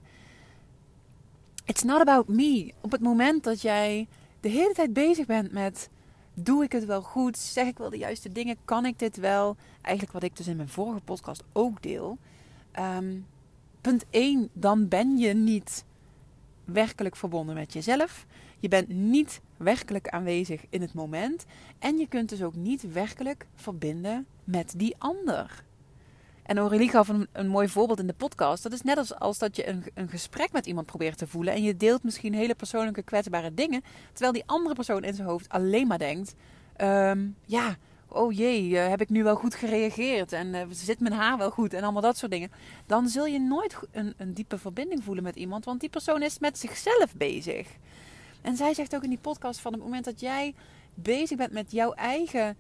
It's 1.65 1.83
not 1.83 2.01
about 2.01 2.29
me. 2.29 2.73
Op 2.81 2.91
het 2.91 3.01
moment 3.01 3.45
dat 3.45 3.61
jij 3.61 4.09
de 4.41 4.49
hele 4.49 4.75
tijd 4.75 4.93
bezig 4.93 5.27
bent 5.27 5.53
met 5.53 5.89
doe 6.35 6.65
ik 6.65 6.73
het 6.73 6.85
wel 6.85 7.03
goed? 7.03 7.39
Zeg 7.39 7.67
ik 7.67 7.79
wel 7.79 7.91
de 7.91 7.99
juiste 7.99 8.33
dingen? 8.33 8.57
Kan 8.65 8.87
ik 8.87 8.99
dit 8.99 9.17
wel? 9.17 9.57
Eigenlijk 9.81 10.15
wat 10.15 10.23
ik 10.23 10.37
dus 10.37 10.47
in 10.47 10.57
mijn 10.57 10.69
vorige 10.69 11.01
podcast 11.01 11.43
ook 11.53 11.83
deel. 11.83 12.19
Ehm, 12.71 13.19
punt 13.81 14.05
1, 14.11 14.49
dan 14.53 14.89
ben 14.89 15.17
je 15.19 15.35
niet 15.35 15.85
werkelijk 16.65 17.17
verbonden 17.17 17.55
met 17.55 17.73
jezelf. 17.73 18.27
Je 18.61 18.69
bent 18.69 18.89
niet 18.89 19.41
werkelijk 19.57 20.09
aanwezig 20.09 20.65
in 20.69 20.81
het 20.81 20.95
moment. 20.95 21.45
En 21.79 21.99
je 21.99 22.09
kunt 22.09 22.29
dus 22.29 22.43
ook 22.43 22.55
niet 22.55 22.93
werkelijk 22.93 23.47
verbinden 23.55 24.27
met 24.45 24.75
die 24.77 24.95
ander. 24.99 25.65
En 26.45 26.59
Aurélie 26.59 26.89
gaf 26.89 27.09
een, 27.09 27.29
een 27.33 27.49
mooi 27.49 27.69
voorbeeld 27.69 27.99
in 27.99 28.07
de 28.07 28.13
podcast. 28.13 28.63
Dat 28.63 28.73
is 28.73 28.83
net 28.83 28.97
als, 28.97 29.15
als 29.15 29.39
dat 29.39 29.57
je 29.57 29.69
een, 29.69 29.85
een 29.95 30.09
gesprek 30.09 30.53
met 30.53 30.67
iemand 30.67 30.87
probeert 30.87 31.19
te 31.19 31.27
voelen. 31.27 31.55
En 31.55 31.63
je 31.63 31.77
deelt 31.77 32.03
misschien 32.03 32.35
hele 32.35 32.55
persoonlijke 32.55 33.03
kwetsbare 33.03 33.55
dingen. 33.55 33.83
Terwijl 34.13 34.33
die 34.33 34.43
andere 34.47 34.75
persoon 34.75 35.05
in 35.05 35.15
zijn 35.15 35.29
hoofd 35.29 35.49
alleen 35.49 35.87
maar 35.87 35.99
denkt: 35.99 36.35
ehm, 36.77 37.27
Ja, 37.45 37.77
oh 38.09 38.33
jee, 38.33 38.79
eh, 38.79 38.89
heb 38.89 39.01
ik 39.01 39.09
nu 39.09 39.23
wel 39.23 39.37
goed 39.37 39.55
gereageerd? 39.55 40.33
En 40.33 40.55
uh, 40.55 40.63
zit 40.71 41.01
mijn 41.01 41.15
haar 41.15 41.39
wel 41.39 41.51
goed? 41.51 41.73
En 41.75 41.83
allemaal 41.83 42.03
dat 42.03 42.17
soort 42.17 42.33
dingen. 42.33 42.51
Dan 42.87 43.09
zul 43.09 43.27
je 43.27 43.41
nooit 43.41 43.77
een, 43.91 44.15
een 44.17 44.35
diepe 44.35 44.59
verbinding 44.59 45.05
voelen 45.05 45.25
met 45.25 45.37
iemand. 45.37 45.65
Want 45.65 45.81
die 45.81 45.91
persoon 45.91 46.23
is 46.23 46.39
met 46.39 46.59
zichzelf 46.59 47.15
bezig. 47.17 47.69
En 48.43 48.57
zij 48.57 48.75
zegt 48.75 48.95
ook 48.95 49.03
in 49.03 49.11
die 49.11 49.19
podcast: 49.19 49.61
van 49.61 49.73
het 49.73 49.83
moment 49.83 50.05
dat 50.05 50.21
jij 50.21 50.55
bezig 50.95 51.37
bent 51.37 51.53
met 51.53 51.73
jouw 51.73 51.93
eigen 51.93 52.57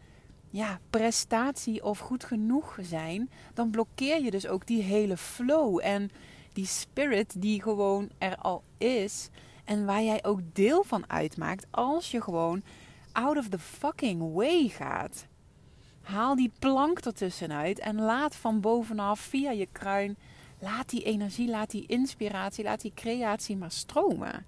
ja, 0.54 0.78
prestatie 0.90 1.84
of 1.84 1.98
goed 1.98 2.24
genoeg 2.24 2.78
zijn, 2.82 3.30
dan 3.54 3.70
blokkeer 3.70 4.22
je 4.22 4.30
dus 4.30 4.46
ook 4.46 4.66
die 4.66 4.82
hele 4.82 5.16
flow 5.16 5.80
en 5.82 6.10
die 6.52 6.66
spirit 6.66 7.42
die 7.42 7.62
gewoon 7.62 8.10
er 8.18 8.36
al 8.36 8.62
is 8.78 9.28
en 9.64 9.84
waar 9.84 10.02
jij 10.02 10.24
ook 10.24 10.40
deel 10.52 10.84
van 10.84 11.10
uitmaakt 11.10 11.66
als 11.70 12.10
je 12.10 12.22
gewoon 12.22 12.62
out 13.12 13.36
of 13.36 13.48
the 13.48 13.58
fucking 13.58 14.32
way 14.34 14.68
gaat. 14.68 15.26
Haal 16.02 16.36
die 16.36 16.52
plank 16.58 16.98
ertussenuit 16.98 17.78
en 17.78 18.00
laat 18.00 18.36
van 18.36 18.60
bovenaf 18.60 19.20
via 19.20 19.50
je 19.50 19.68
kruin, 19.72 20.16
laat 20.58 20.88
die 20.88 21.02
energie, 21.02 21.48
laat 21.48 21.70
die 21.70 21.86
inspiratie, 21.86 22.64
laat 22.64 22.80
die 22.80 22.92
creatie 22.94 23.56
maar 23.56 23.70
stromen. 23.70 24.46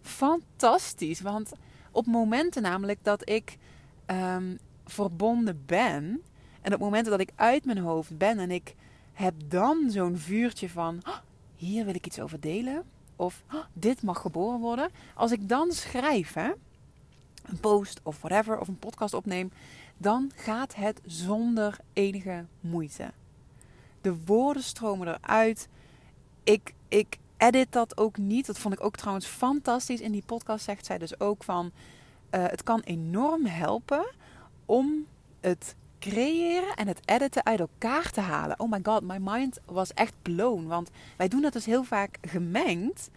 Fantastisch, 0.00 1.20
want 1.20 1.52
op 1.90 2.06
momenten 2.06 2.62
namelijk 2.62 2.98
dat 3.02 3.28
ik 3.28 3.58
um, 4.06 4.58
verbonden 4.84 5.62
ben. 5.66 6.22
En 6.60 6.74
op 6.74 6.80
momenten 6.80 7.10
dat 7.10 7.20
ik 7.20 7.30
uit 7.34 7.64
mijn 7.64 7.78
hoofd 7.78 8.18
ben 8.18 8.38
en 8.38 8.50
ik 8.50 8.74
heb 9.12 9.34
dan 9.48 9.90
zo'n 9.90 10.18
vuurtje 10.18 10.68
van 10.68 11.00
oh, 11.06 11.16
hier 11.56 11.84
wil 11.84 11.94
ik 11.94 12.06
iets 12.06 12.20
over 12.20 12.40
delen. 12.40 12.84
Of 13.16 13.42
oh, 13.52 13.64
dit 13.72 14.02
mag 14.02 14.20
geboren 14.20 14.60
worden. 14.60 14.90
Als 15.14 15.32
ik 15.32 15.48
dan 15.48 15.72
schrijf, 15.72 16.32
hè, 16.32 16.50
een 17.42 17.60
post 17.60 18.00
of 18.02 18.20
whatever, 18.20 18.58
of 18.58 18.68
een 18.68 18.78
podcast 18.78 19.14
opneem, 19.14 19.52
dan 19.96 20.30
gaat 20.34 20.74
het 20.74 21.00
zonder 21.04 21.78
enige 21.92 22.44
moeite. 22.60 23.10
De 24.00 24.16
woorden 24.24 24.62
stromen 24.62 25.08
eruit. 25.08 25.68
Ik, 26.44 26.74
ik 26.88 27.18
edit 27.36 27.72
dat 27.72 27.96
ook 27.96 28.16
niet. 28.16 28.46
Dat 28.46 28.58
vond 28.58 28.74
ik 28.74 28.84
ook 28.84 28.96
trouwens 28.96 29.26
fantastisch. 29.26 30.00
In 30.00 30.12
die 30.12 30.22
podcast 30.26 30.64
zegt 30.64 30.86
zij 30.86 30.98
dus 30.98 31.20
ook 31.20 31.44
van... 31.44 31.72
Uh, 32.30 32.44
het 32.46 32.62
kan 32.62 32.80
enorm 32.80 33.46
helpen 33.46 34.06
om 34.66 35.06
het 35.40 35.74
creëren 35.98 36.74
en 36.74 36.88
het 36.88 37.00
editen 37.04 37.44
uit 37.44 37.60
elkaar 37.60 38.10
te 38.10 38.20
halen. 38.20 38.60
Oh 38.60 38.70
my 38.70 38.80
god, 38.82 39.02
my 39.02 39.16
mind 39.20 39.60
was 39.64 39.92
echt 39.94 40.14
blown. 40.22 40.66
Want 40.66 40.90
wij 41.16 41.28
doen 41.28 41.42
dat 41.42 41.52
dus 41.52 41.64
heel 41.64 41.84
vaak 41.84 42.18
gemengd. 42.20 43.10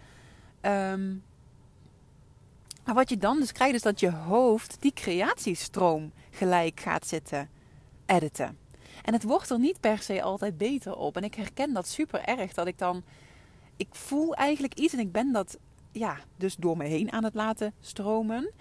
Ehm, 0.61 1.15
maar 2.85 2.95
wat 2.95 3.09
je 3.09 3.17
dan 3.17 3.39
dus 3.39 3.51
krijgt, 3.51 3.75
is 3.75 3.81
dat 3.81 3.99
je 3.99 4.11
hoofd 4.11 4.77
die 4.79 4.93
creatiestroom 4.93 6.11
gelijk 6.31 6.79
gaat 6.79 7.07
zitten 7.07 7.49
editen. 8.05 8.57
En 9.03 9.13
het 9.13 9.23
wordt 9.23 9.49
er 9.49 9.59
niet 9.59 9.79
per 9.79 9.99
se 9.99 10.21
altijd 10.21 10.57
beter 10.57 10.95
op. 10.95 11.17
En 11.17 11.23
ik 11.23 11.35
herken 11.35 11.73
dat 11.73 11.87
super 11.87 12.21
erg. 12.23 12.53
Dat 12.53 12.67
ik 12.67 12.77
dan. 12.77 13.03
Ik 13.75 13.87
voel 13.91 14.33
eigenlijk 14.33 14.73
iets 14.73 14.93
en 14.93 14.99
ik 14.99 15.11
ben 15.11 15.31
dat 15.31 15.57
ja, 15.91 16.17
dus 16.35 16.55
door 16.55 16.77
me 16.77 16.83
heen 16.83 17.11
aan 17.11 17.23
het 17.23 17.33
laten 17.33 17.73
stromen. 17.79 18.51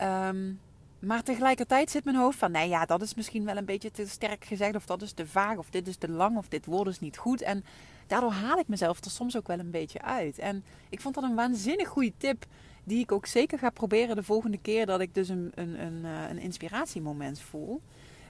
Um, 0.00 0.60
maar 0.98 1.22
tegelijkertijd 1.22 1.90
zit 1.90 2.04
mijn 2.04 2.16
hoofd 2.16 2.38
van, 2.38 2.50
nee 2.50 2.68
ja, 2.68 2.84
dat 2.84 3.02
is 3.02 3.14
misschien 3.14 3.44
wel 3.44 3.56
een 3.56 3.64
beetje 3.64 3.90
te 3.90 4.08
sterk 4.08 4.44
gezegd. 4.44 4.74
Of 4.74 4.86
dat 4.86 5.02
is 5.02 5.12
te 5.12 5.26
vaag, 5.26 5.56
of 5.56 5.70
dit 5.70 5.88
is 5.88 5.96
te 5.96 6.08
lang, 6.08 6.36
of 6.36 6.48
dit 6.48 6.66
woord 6.66 6.88
is 6.88 7.00
niet 7.00 7.16
goed. 7.16 7.42
En 7.42 7.64
daardoor 8.06 8.32
haal 8.32 8.58
ik 8.58 8.68
mezelf 8.68 9.04
er 9.04 9.10
soms 9.10 9.36
ook 9.36 9.46
wel 9.46 9.58
een 9.58 9.70
beetje 9.70 10.02
uit. 10.02 10.38
En 10.38 10.64
ik 10.88 11.00
vond 11.00 11.14
dat 11.14 11.24
een 11.24 11.34
waanzinnig 11.34 11.88
goede 11.88 12.12
tip. 12.16 12.44
Die 12.84 13.00
ik 13.00 13.12
ook 13.12 13.26
zeker 13.26 13.58
ga 13.58 13.70
proberen 13.70 14.16
de 14.16 14.22
volgende 14.22 14.58
keer 14.58 14.86
dat 14.86 15.00
ik 15.00 15.14
dus 15.14 15.28
een, 15.28 15.52
een, 15.54 15.80
een, 15.80 16.04
eh, 16.04 16.28
een 16.30 16.38
inspiratiemoment 16.38 17.40
voel. 17.40 17.80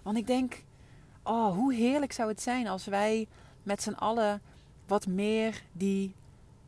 Want 0.03 0.17
ik 0.17 0.27
denk, 0.27 0.63
oh, 1.23 1.55
hoe 1.55 1.75
heerlijk 1.75 2.13
zou 2.13 2.29
het 2.29 2.43
zijn 2.43 2.67
als 2.67 2.85
wij 2.85 3.27
met 3.63 3.83
z'n 3.83 3.93
allen 3.93 4.41
wat 4.87 5.07
meer 5.07 5.63
die 5.73 6.15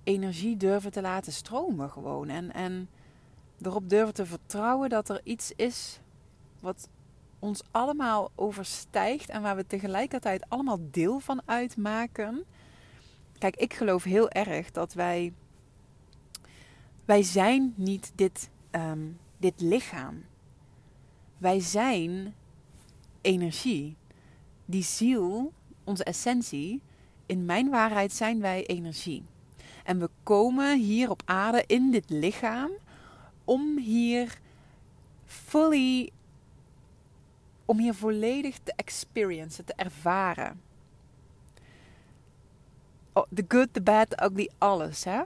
energie 0.02 0.57
durven 0.57 0.93
te 0.93 1.00
laten 1.00 1.33
stromen 1.33 1.90
gewoon. 1.90 2.28
En, 2.28 2.52
en 2.52 2.88
erop 3.62 3.88
durven 3.88 4.15
te 4.15 4.27
vertrouwen 4.27 4.88
dat 4.88 5.09
er 5.09 5.21
iets 5.25 5.53
is 5.57 6.00
wat 6.61 6.88
ons 7.38 7.62
allemaal 7.71 8.31
overstijgt 8.35 9.29
en 9.29 9.43
waar 9.43 9.57
we 9.57 9.67
tegelijkertijd 9.67 10.45
allemaal 10.49 10.79
deel 10.91 11.21
van 11.21 11.43
uitmaken. 11.45 12.45
Kijk, 13.38 13.57
ik 13.57 13.75
geloof 13.75 14.03
heel 14.03 14.31
erg 14.31 14.71
dat 14.71 14.93
wij. 14.93 15.33
Wij 17.05 17.23
zijn 17.23 17.73
niet 17.77 18.12
dit, 18.15 18.50
um, 18.71 19.19
dit 19.37 19.61
lichaam. 19.61 20.25
Wij 21.38 21.61
zijn 21.61 22.35
energie. 23.21 23.97
Die 24.65 24.83
ziel, 24.83 25.53
onze 25.85 26.05
essentie. 26.05 26.81
In 27.27 27.45
mijn 27.45 27.71
waarheid 27.71 28.12
zijn 28.12 28.41
wij 28.41 28.67
energie. 28.67 29.25
En 29.85 29.99
we 29.99 30.09
komen 30.23 30.79
hier 30.79 31.11
op 31.11 31.23
aarde 31.25 31.65
in 31.67 31.91
dit 31.91 32.11
lichaam 32.11 32.71
om 33.49 33.78
hier 33.78 34.38
fully, 35.25 36.11
om 37.64 37.78
hier 37.78 37.95
volledig 37.95 38.59
te 38.62 38.73
experiencen, 38.76 39.64
te 39.64 39.73
ervaren. 39.76 40.61
Oh, 43.12 43.25
the 43.35 43.45
good, 43.49 43.69
the 43.73 43.81
bad, 43.81 44.11
the 44.11 44.25
ugly, 44.25 44.50
alles. 44.59 45.05
Hè? 45.05 45.23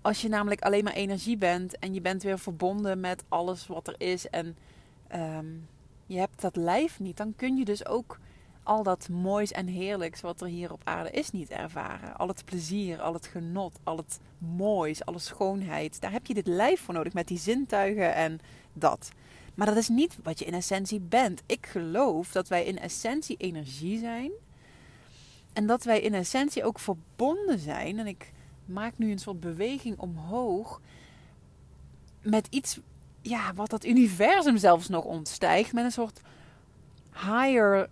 Als 0.00 0.20
je 0.20 0.28
namelijk 0.28 0.60
alleen 0.60 0.84
maar 0.84 0.92
energie 0.92 1.36
bent 1.36 1.78
en 1.78 1.94
je 1.94 2.00
bent 2.00 2.22
weer 2.22 2.38
verbonden 2.38 3.00
met 3.00 3.24
alles 3.28 3.66
wat 3.66 3.88
er 3.88 3.94
is 3.98 4.28
en 4.28 4.56
um, 5.14 5.68
je 6.06 6.18
hebt 6.18 6.40
dat 6.40 6.56
lijf 6.56 7.00
niet, 7.00 7.16
dan 7.16 7.34
kun 7.36 7.56
je 7.56 7.64
dus 7.64 7.86
ook 7.86 8.18
al 8.66 8.82
dat 8.82 9.08
moois 9.08 9.52
en 9.52 9.66
heerlijks 9.66 10.20
wat 10.20 10.40
er 10.40 10.46
hier 10.46 10.72
op 10.72 10.80
aarde 10.84 11.10
is 11.10 11.30
niet 11.30 11.50
ervaren. 11.50 12.16
Al 12.16 12.28
het 12.28 12.44
plezier, 12.44 13.00
al 13.00 13.12
het 13.12 13.26
genot, 13.26 13.78
al 13.84 13.96
het 13.96 14.18
moois, 14.38 15.04
alle 15.04 15.18
schoonheid. 15.18 16.00
Daar 16.00 16.12
heb 16.12 16.26
je 16.26 16.34
dit 16.34 16.46
lijf 16.46 16.80
voor 16.80 16.94
nodig 16.94 17.12
met 17.12 17.28
die 17.28 17.38
zintuigen 17.38 18.14
en 18.14 18.38
dat. 18.72 19.10
Maar 19.54 19.66
dat 19.66 19.76
is 19.76 19.88
niet 19.88 20.18
wat 20.22 20.38
je 20.38 20.44
in 20.44 20.54
essentie 20.54 21.00
bent. 21.00 21.42
Ik 21.46 21.66
geloof 21.66 22.32
dat 22.32 22.48
wij 22.48 22.64
in 22.64 22.78
essentie 22.78 23.36
energie 23.36 23.98
zijn. 23.98 24.30
En 25.52 25.66
dat 25.66 25.84
wij 25.84 26.00
in 26.00 26.14
essentie 26.14 26.64
ook 26.64 26.78
verbonden 26.78 27.58
zijn. 27.58 27.98
En 27.98 28.06
ik 28.06 28.32
maak 28.64 28.92
nu 28.96 29.10
een 29.10 29.18
soort 29.18 29.40
beweging 29.40 29.98
omhoog. 29.98 30.80
Met 32.22 32.46
iets 32.50 32.78
ja, 33.20 33.54
wat 33.54 33.70
dat 33.70 33.84
universum 33.84 34.56
zelfs 34.56 34.88
nog 34.88 35.04
ontstijgt. 35.04 35.72
Met 35.72 35.84
een 35.84 35.92
soort 35.92 36.20
higher 37.12 37.88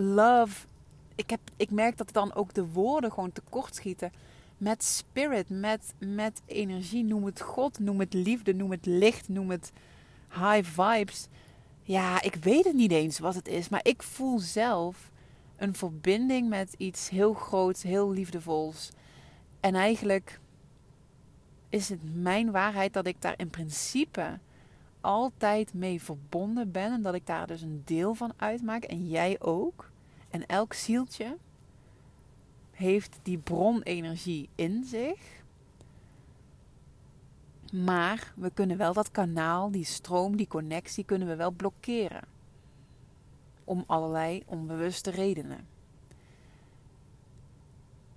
love. 0.00 0.66
Ik, 1.14 1.30
heb, 1.30 1.40
ik 1.56 1.70
merk 1.70 1.96
dat 1.96 2.12
dan 2.12 2.34
ook 2.34 2.54
de 2.54 2.66
woorden 2.66 3.12
gewoon 3.12 3.32
tekort 3.32 3.74
schieten. 3.74 4.12
Met 4.58 4.84
spirit, 4.84 5.48
met, 5.48 5.94
met 5.98 6.42
energie. 6.46 7.04
Noem 7.04 7.24
het 7.24 7.40
God, 7.40 7.78
noem 7.78 8.00
het 8.00 8.14
liefde, 8.14 8.54
noem 8.54 8.70
het 8.70 8.86
licht, 8.86 9.28
noem 9.28 9.50
het 9.50 9.72
high 10.28 10.64
vibes. 10.64 11.26
Ja, 11.82 12.22
ik 12.22 12.34
weet 12.34 12.64
het 12.64 12.74
niet 12.74 12.92
eens 12.92 13.18
wat 13.18 13.34
het 13.34 13.48
is. 13.48 13.68
Maar 13.68 13.80
ik 13.82 14.02
voel 14.02 14.38
zelf 14.38 15.10
een 15.56 15.74
verbinding 15.74 16.48
met 16.48 16.74
iets 16.76 17.08
heel 17.08 17.34
groots, 17.34 17.82
heel 17.82 18.10
liefdevols. 18.10 18.90
En 19.60 19.74
eigenlijk 19.74 20.40
is 21.68 21.88
het 21.88 22.00
mijn 22.14 22.50
waarheid 22.50 22.92
dat 22.92 23.06
ik 23.06 23.22
daar 23.22 23.34
in 23.36 23.50
principe 23.50 24.38
altijd 25.00 25.74
mee 25.74 26.02
verbonden 26.02 26.72
ben 26.72 26.92
en 26.92 27.02
dat 27.02 27.14
ik 27.14 27.26
daar 27.26 27.46
dus 27.46 27.62
een 27.62 27.82
deel 27.84 28.14
van 28.14 28.32
uitmaak 28.36 28.84
en 28.84 29.08
jij 29.08 29.40
ook. 29.40 29.90
En 30.30 30.46
elk 30.46 30.72
zieltje 30.72 31.36
heeft 32.70 33.18
die 33.22 33.38
bronenergie 33.38 34.48
in 34.54 34.84
zich. 34.84 35.42
Maar 37.72 38.32
we 38.36 38.50
kunnen 38.50 38.76
wel 38.76 38.92
dat 38.92 39.10
kanaal, 39.10 39.70
die 39.70 39.84
stroom, 39.84 40.36
die 40.36 40.48
connectie 40.48 41.04
kunnen 41.04 41.28
we 41.28 41.36
wel 41.36 41.50
blokkeren. 41.50 42.22
Om 43.64 43.84
allerlei 43.86 44.42
onbewuste 44.46 45.10
redenen. 45.10 45.66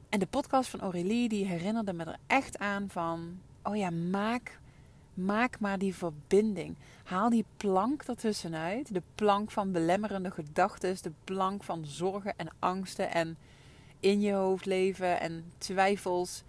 En 0.09 0.19
de 0.19 0.27
podcast 0.27 0.69
van 0.69 0.79
Aurélie 0.79 1.29
die 1.29 1.45
herinnerde 1.45 1.93
me 1.93 2.03
er 2.03 2.17
echt 2.27 2.57
aan 2.57 2.89
van... 2.89 3.39
Oh 3.63 3.75
ja, 3.75 3.89
maak 3.89 4.59
Maak 5.25 5.59
maar 5.59 5.77
die 5.77 5.95
verbinding. 5.95 6.77
Haal 7.03 7.29
die 7.29 7.45
plank 7.57 8.03
ertussenuit. 8.03 8.93
De 8.93 9.01
plank 9.15 9.51
van 9.51 9.71
belemmerende 9.71 10.31
gedachten. 10.31 10.97
De 11.01 11.11
plank 11.23 11.63
van 11.63 11.85
zorgen 11.85 12.33
en 12.37 12.47
angsten. 12.59 13.11
En 13.11 13.37
in 13.99 14.21
je 14.21 14.33
hoofd 14.33 14.65
leven 14.65 15.19
en 15.19 15.51
twijfels. 15.57 16.43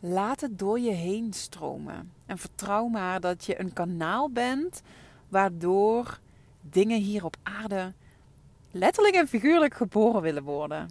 Laat 0.00 0.40
het 0.40 0.58
door 0.58 0.80
je 0.80 0.92
heen 0.92 1.32
stromen. 1.32 2.12
En 2.26 2.38
vertrouw 2.38 2.86
maar 2.86 3.20
dat 3.20 3.44
je 3.44 3.60
een 3.60 3.72
kanaal 3.72 4.30
bent 4.30 4.82
waardoor 5.28 6.18
dingen 6.60 7.00
hier 7.00 7.24
op 7.24 7.36
aarde 7.42 7.92
letterlijk 8.70 9.14
en 9.14 9.28
figuurlijk 9.28 9.74
geboren 9.74 10.22
willen 10.22 10.42
worden. 10.42 10.90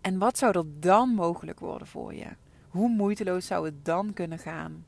En 0.00 0.18
wat 0.18 0.38
zou 0.38 0.58
er 0.58 0.80
dan 0.80 1.08
mogelijk 1.08 1.60
worden 1.60 1.86
voor 1.86 2.14
je? 2.14 2.26
Hoe 2.68 2.88
moeiteloos 2.88 3.46
zou 3.46 3.64
het 3.64 3.84
dan 3.84 4.12
kunnen 4.12 4.38
gaan? 4.38 4.84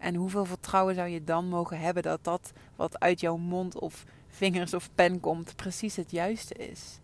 En 0.00 0.14
hoeveel 0.14 0.44
vertrouwen 0.44 0.94
zou 0.94 1.08
je 1.08 1.24
dan 1.24 1.48
mogen 1.48 1.78
hebben 1.78 2.02
dat 2.02 2.24
dat 2.24 2.52
wat 2.76 3.00
uit 3.00 3.20
jouw 3.20 3.36
mond 3.36 3.78
of 3.78 4.04
vingers 4.28 4.74
of 4.74 4.90
pen 4.94 5.20
komt 5.20 5.56
precies 5.56 5.96
het 5.96 6.10
juiste 6.10 6.54
is? 6.54 6.98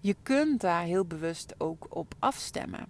Je 0.00 0.16
kunt 0.22 0.60
daar 0.60 0.82
heel 0.82 1.04
bewust 1.04 1.54
ook 1.58 1.86
op 1.88 2.14
afstemmen. 2.18 2.86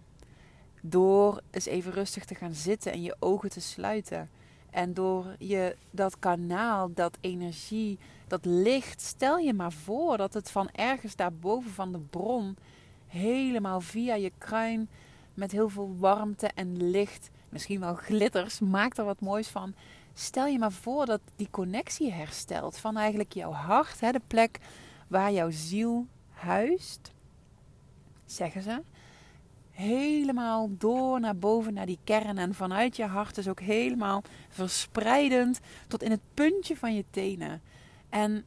Door 0.81 1.40
eens 1.50 1.66
even 1.66 1.92
rustig 1.92 2.25
te 2.25 2.35
gaan 2.35 2.54
zitten 2.54 2.92
en 2.92 3.02
je 3.02 3.16
ogen 3.19 3.50
te 3.50 3.61
sluiten. 3.61 4.31
En 4.71 4.95
door 4.95 5.35
je 5.38 5.76
dat 5.90 6.19
kanaal, 6.19 6.92
dat 6.95 7.19
energie, 7.21 7.99
dat 8.26 8.45
licht, 8.45 9.00
stel 9.00 9.38
je 9.38 9.52
maar 9.52 9.73
voor 9.73 10.16
dat 10.16 10.35
het 10.35 10.50
van 10.50 10.69
ergens 10.73 11.16
daarboven 11.16 11.71
van 11.71 11.92
de 11.92 12.00
bron 12.00 12.57
helemaal 13.07 13.81
via 13.81 14.14
je 14.14 14.33
kruin 14.38 14.88
met 15.35 15.52
heel 15.52 15.69
veel 15.69 15.97
warmte 15.99 16.50
en 16.54 16.90
licht, 16.90 17.31
misschien 17.52 17.80
wel 17.80 17.94
glitters, 17.94 18.61
maak 18.61 18.97
er 18.97 19.04
wat 19.04 19.21
moois 19.21 19.49
van. 19.49 19.75
Stel 20.14 20.47
je 20.47 20.59
maar 20.59 20.73
voor 20.73 21.06
dat 21.06 21.21
die 21.37 21.49
connectie 21.50 22.12
herstelt 22.12 22.76
van 22.76 22.97
eigenlijk 22.97 23.32
jouw 23.32 23.52
hart, 23.52 24.00
hè, 24.00 24.12
de 24.12 24.21
plek 24.26 24.59
waar 25.09 25.32
jouw 25.32 25.50
ziel 25.50 26.06
huist, 26.30 27.12
zeggen 28.25 28.62
ze. 28.62 28.82
Helemaal 29.71 30.71
door 30.78 31.21
naar 31.21 31.37
boven, 31.37 31.75
naar 31.75 31.87
die 31.87 31.99
kern. 32.04 32.38
En 32.38 32.54
vanuit 32.54 32.97
je 32.97 33.04
hart 33.04 33.38
is 33.38 33.49
ook 33.49 33.61
helemaal 33.61 34.23
verspreidend 34.49 35.61
tot 35.88 36.02
in 36.02 36.11
het 36.11 36.21
puntje 36.35 36.76
van 36.76 36.94
je 36.94 37.04
tenen. 37.11 37.62
En 38.09 38.44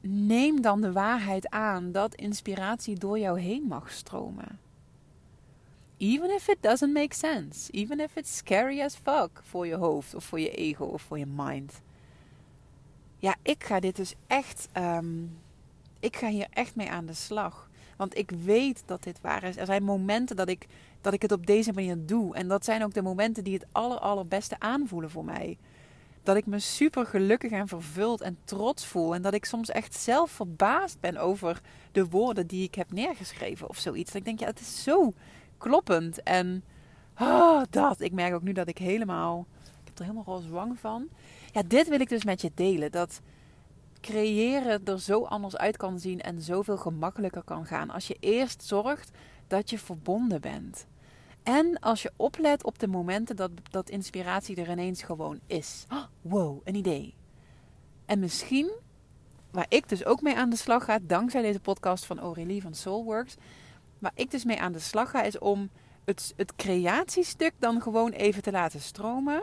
neem 0.00 0.60
dan 0.60 0.80
de 0.80 0.92
waarheid 0.92 1.50
aan 1.50 1.92
dat 1.92 2.14
inspiratie 2.14 2.98
door 2.98 3.18
jou 3.18 3.40
heen 3.40 3.62
mag 3.62 3.90
stromen. 3.90 4.58
Even 6.02 6.30
if 6.30 6.48
it 6.48 6.56
doesn't 6.60 6.92
make 6.92 7.14
sense. 7.14 7.72
Even 7.72 8.00
if 8.00 8.16
it's 8.16 8.36
scary 8.36 8.80
as 8.80 8.94
fuck 8.94 9.40
voor 9.42 9.66
je 9.66 9.74
hoofd 9.74 10.14
of 10.14 10.24
voor 10.24 10.40
je 10.40 10.50
ego 10.50 10.84
of 10.84 11.02
voor 11.02 11.18
je 11.18 11.26
mind. 11.26 11.80
Ja, 13.18 13.34
ik 13.42 13.64
ga 13.64 13.80
dit 13.80 13.96
dus 13.96 14.14
echt. 14.26 14.68
Um, 14.76 15.38
ik 16.00 16.16
ga 16.16 16.28
hier 16.28 16.46
echt 16.50 16.74
mee 16.74 16.90
aan 16.90 17.06
de 17.06 17.14
slag. 17.14 17.70
Want 17.96 18.16
ik 18.16 18.30
weet 18.30 18.82
dat 18.86 19.02
dit 19.02 19.20
waar 19.20 19.42
is. 19.42 19.56
Er 19.56 19.66
zijn 19.66 19.82
momenten 19.82 20.36
dat 20.36 20.48
ik, 20.48 20.66
dat 21.00 21.12
ik 21.12 21.22
het 21.22 21.32
op 21.32 21.46
deze 21.46 21.72
manier 21.72 22.06
doe. 22.06 22.34
En 22.34 22.48
dat 22.48 22.64
zijn 22.64 22.84
ook 22.84 22.94
de 22.94 23.02
momenten 23.02 23.44
die 23.44 23.54
het 23.54 23.66
aller, 23.72 23.98
allerbeste 23.98 24.56
aanvoelen 24.58 25.10
voor 25.10 25.24
mij 25.24 25.58
dat 26.22 26.36
ik 26.36 26.46
me 26.46 26.58
super 26.58 27.06
gelukkig 27.06 27.50
en 27.50 27.68
vervuld 27.68 28.20
en 28.20 28.38
trots 28.44 28.86
voel. 28.86 29.14
En 29.14 29.22
dat 29.22 29.34
ik 29.34 29.44
soms 29.44 29.70
echt 29.70 29.94
zelf 29.94 30.30
verbaasd 30.30 31.00
ben 31.00 31.16
over 31.16 31.60
de 31.92 32.04
woorden 32.04 32.46
die 32.46 32.62
ik 32.62 32.74
heb 32.74 32.92
neergeschreven 32.92 33.68
of 33.68 33.78
zoiets. 33.78 34.12
Dat 34.12 34.20
ik 34.20 34.24
denk, 34.24 34.40
ja, 34.40 34.46
het 34.46 34.60
is 34.60 34.82
zo 34.82 35.12
kloppend. 35.62 36.22
En 36.22 36.64
oh, 37.18 37.62
dat. 37.70 38.00
Ik 38.00 38.12
merk 38.12 38.34
ook 38.34 38.42
nu 38.42 38.52
dat 38.52 38.68
ik 38.68 38.78
helemaal. 38.78 39.46
Ik 39.62 39.84
heb 39.84 39.98
er 39.98 40.04
helemaal 40.04 40.34
roze 40.34 40.50
wang 40.50 40.78
van. 40.78 41.08
Ja, 41.52 41.62
dit 41.66 41.88
wil 41.88 42.00
ik 42.00 42.08
dus 42.08 42.24
met 42.24 42.40
je 42.40 42.50
delen. 42.54 42.90
Dat 42.90 43.20
creëren 44.00 44.84
er 44.84 45.00
zo 45.00 45.24
anders 45.24 45.56
uit 45.56 45.76
kan 45.76 45.98
zien 45.98 46.20
en 46.20 46.42
zoveel 46.42 46.76
gemakkelijker 46.76 47.42
kan 47.42 47.66
gaan. 47.66 47.90
Als 47.90 48.06
je 48.06 48.16
eerst 48.20 48.62
zorgt 48.62 49.10
dat 49.46 49.70
je 49.70 49.78
verbonden 49.78 50.40
bent. 50.40 50.86
En 51.42 51.78
als 51.80 52.02
je 52.02 52.12
oplet 52.16 52.64
op 52.64 52.78
de 52.78 52.86
momenten 52.86 53.36
dat, 53.36 53.50
dat 53.70 53.90
inspiratie 53.90 54.56
er 54.56 54.70
ineens 54.70 55.02
gewoon 55.02 55.40
is. 55.46 55.84
Oh, 55.90 56.04
wow, 56.20 56.60
een 56.64 56.74
idee. 56.74 57.14
En 58.04 58.18
misschien, 58.18 58.70
waar 59.50 59.66
ik 59.68 59.88
dus 59.88 60.04
ook 60.04 60.22
mee 60.22 60.36
aan 60.36 60.50
de 60.50 60.56
slag 60.56 60.84
ga, 60.84 60.98
dankzij 61.02 61.42
deze 61.42 61.60
podcast 61.60 62.04
van 62.04 62.18
Aurélie 62.18 62.62
van 62.62 62.74
Soulworks, 62.74 63.36
waar 64.02 64.12
ik 64.14 64.30
dus 64.30 64.44
mee 64.44 64.60
aan 64.60 64.72
de 64.72 64.78
slag 64.78 65.10
ga, 65.10 65.22
is 65.22 65.38
om 65.38 65.70
het, 66.04 66.32
het 66.36 66.56
creatiestuk 66.56 67.52
dan 67.58 67.82
gewoon 67.82 68.10
even 68.10 68.42
te 68.42 68.50
laten 68.50 68.80
stromen. 68.80 69.42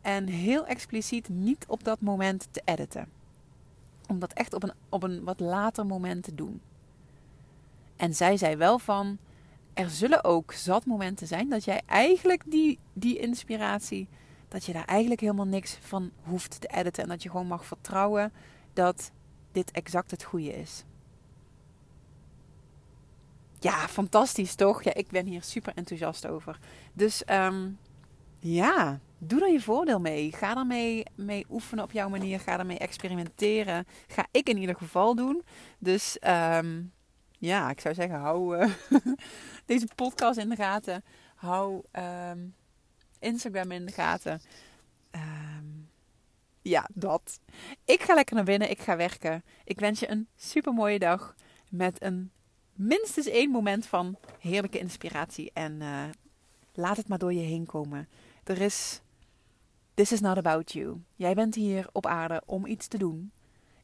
En 0.00 0.26
heel 0.26 0.66
expliciet 0.66 1.28
niet 1.28 1.64
op 1.68 1.84
dat 1.84 2.00
moment 2.00 2.48
te 2.50 2.62
editen. 2.64 3.08
Om 4.08 4.18
dat 4.18 4.32
echt 4.32 4.54
op 4.54 4.62
een, 4.62 4.72
op 4.88 5.02
een 5.02 5.24
wat 5.24 5.40
later 5.40 5.86
moment 5.86 6.22
te 6.22 6.34
doen. 6.34 6.60
En 7.96 8.14
zij 8.14 8.36
zei 8.36 8.56
wel 8.56 8.78
van 8.78 9.18
er 9.74 9.90
zullen 9.90 10.24
ook 10.24 10.52
zat 10.52 10.84
momenten 10.84 11.26
zijn 11.26 11.48
dat 11.48 11.64
jij 11.64 11.82
eigenlijk 11.86 12.42
die, 12.46 12.78
die 12.92 13.18
inspiratie, 13.18 14.08
dat 14.48 14.64
je 14.64 14.72
daar 14.72 14.84
eigenlijk 14.84 15.20
helemaal 15.20 15.46
niks 15.46 15.78
van 15.80 16.10
hoeft 16.22 16.60
te 16.60 16.68
editen. 16.68 17.02
En 17.02 17.08
dat 17.08 17.22
je 17.22 17.30
gewoon 17.30 17.46
mag 17.46 17.64
vertrouwen 17.64 18.32
dat 18.72 19.10
dit 19.52 19.70
exact 19.70 20.10
het 20.10 20.22
goede 20.22 20.52
is. 20.54 20.84
Ja, 23.66 23.88
fantastisch 23.88 24.54
toch? 24.54 24.82
Ja, 24.82 24.94
ik 24.94 25.08
ben 25.08 25.26
hier 25.26 25.42
super 25.42 25.72
enthousiast 25.74 26.26
over. 26.26 26.58
Dus 26.92 27.22
um, 27.30 27.78
ja, 28.40 29.00
doe 29.18 29.40
er 29.40 29.52
je 29.52 29.60
voordeel 29.60 30.00
mee. 30.00 30.32
Ga 30.32 30.56
ermee 30.56 31.04
mee 31.14 31.46
oefenen 31.50 31.84
op 31.84 31.92
jouw 31.92 32.08
manier. 32.08 32.40
Ga 32.40 32.58
ermee 32.58 32.78
experimenteren. 32.78 33.86
Ga 34.06 34.26
ik 34.30 34.48
in 34.48 34.56
ieder 34.56 34.76
geval 34.76 35.14
doen. 35.14 35.42
Dus 35.78 36.18
um, 36.26 36.92
ja, 37.38 37.70
ik 37.70 37.80
zou 37.80 37.94
zeggen, 37.94 38.18
hou 38.18 38.58
uh, 38.58 38.70
deze 39.66 39.88
podcast 39.94 40.38
in 40.38 40.48
de 40.48 40.56
gaten. 40.56 41.04
Hou 41.34 41.82
um, 42.32 42.54
Instagram 43.18 43.70
in 43.70 43.86
de 43.86 43.92
gaten. 43.92 44.40
Ja, 46.62 46.88
dat. 46.94 47.40
Ik 47.84 48.02
ga 48.02 48.14
lekker 48.14 48.34
naar 48.34 48.44
binnen. 48.44 48.70
Ik 48.70 48.80
ga 48.80 48.96
werken. 48.96 49.44
Ik 49.64 49.80
wens 49.80 50.00
je 50.00 50.10
een 50.10 50.28
super 50.36 50.72
mooie 50.72 50.98
dag. 50.98 51.34
Met 51.68 52.02
een 52.02 52.30
minstens 52.76 53.26
één 53.26 53.50
moment 53.50 53.86
van 53.86 54.16
heerlijke 54.38 54.78
inspiratie. 54.78 55.50
En 55.54 55.80
uh, 55.80 56.02
laat 56.72 56.96
het 56.96 57.08
maar 57.08 57.18
door 57.18 57.32
je 57.32 57.40
heen 57.40 57.66
komen. 57.66 58.08
Er 58.44 58.60
is. 58.60 59.00
This 59.94 60.12
is 60.12 60.20
not 60.20 60.36
about 60.36 60.72
you. 60.72 61.00
Jij 61.14 61.34
bent 61.34 61.54
hier 61.54 61.88
op 61.92 62.06
aarde 62.06 62.42
om 62.46 62.66
iets 62.66 62.86
te 62.86 62.98
doen. 62.98 63.32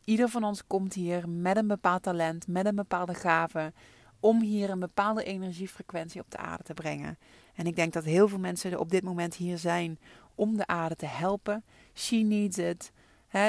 Ieder 0.05 0.29
van 0.29 0.45
ons 0.45 0.67
komt 0.67 0.95
hier 0.95 1.29
met 1.29 1.57
een 1.57 1.67
bepaald 1.67 2.03
talent, 2.03 2.47
met 2.47 2.67
een 2.67 2.75
bepaalde 2.75 3.15
gave, 3.15 3.73
om 4.21 4.41
hier 4.41 4.71
een 4.71 4.79
bepaalde 4.79 5.25
energiefrequentie 5.25 6.21
op 6.21 6.31
de 6.31 6.37
aarde 6.37 6.63
te 6.63 6.75
brengen. 6.75 7.19
En 7.55 7.67
ik 7.67 7.77
denk 7.77 7.93
dat 7.93 8.05
heel 8.05 8.29
veel 8.29 8.39
mensen 8.39 8.79
op 8.79 8.91
dit 8.91 9.03
moment 9.03 9.35
hier 9.35 9.59
zijn 9.59 9.99
om 10.35 10.57
de 10.57 10.67
aarde 10.67 10.97
te 10.97 11.07
helpen. 11.07 11.65
She 11.95 12.17
needs 12.17 12.59
it. 12.59 12.93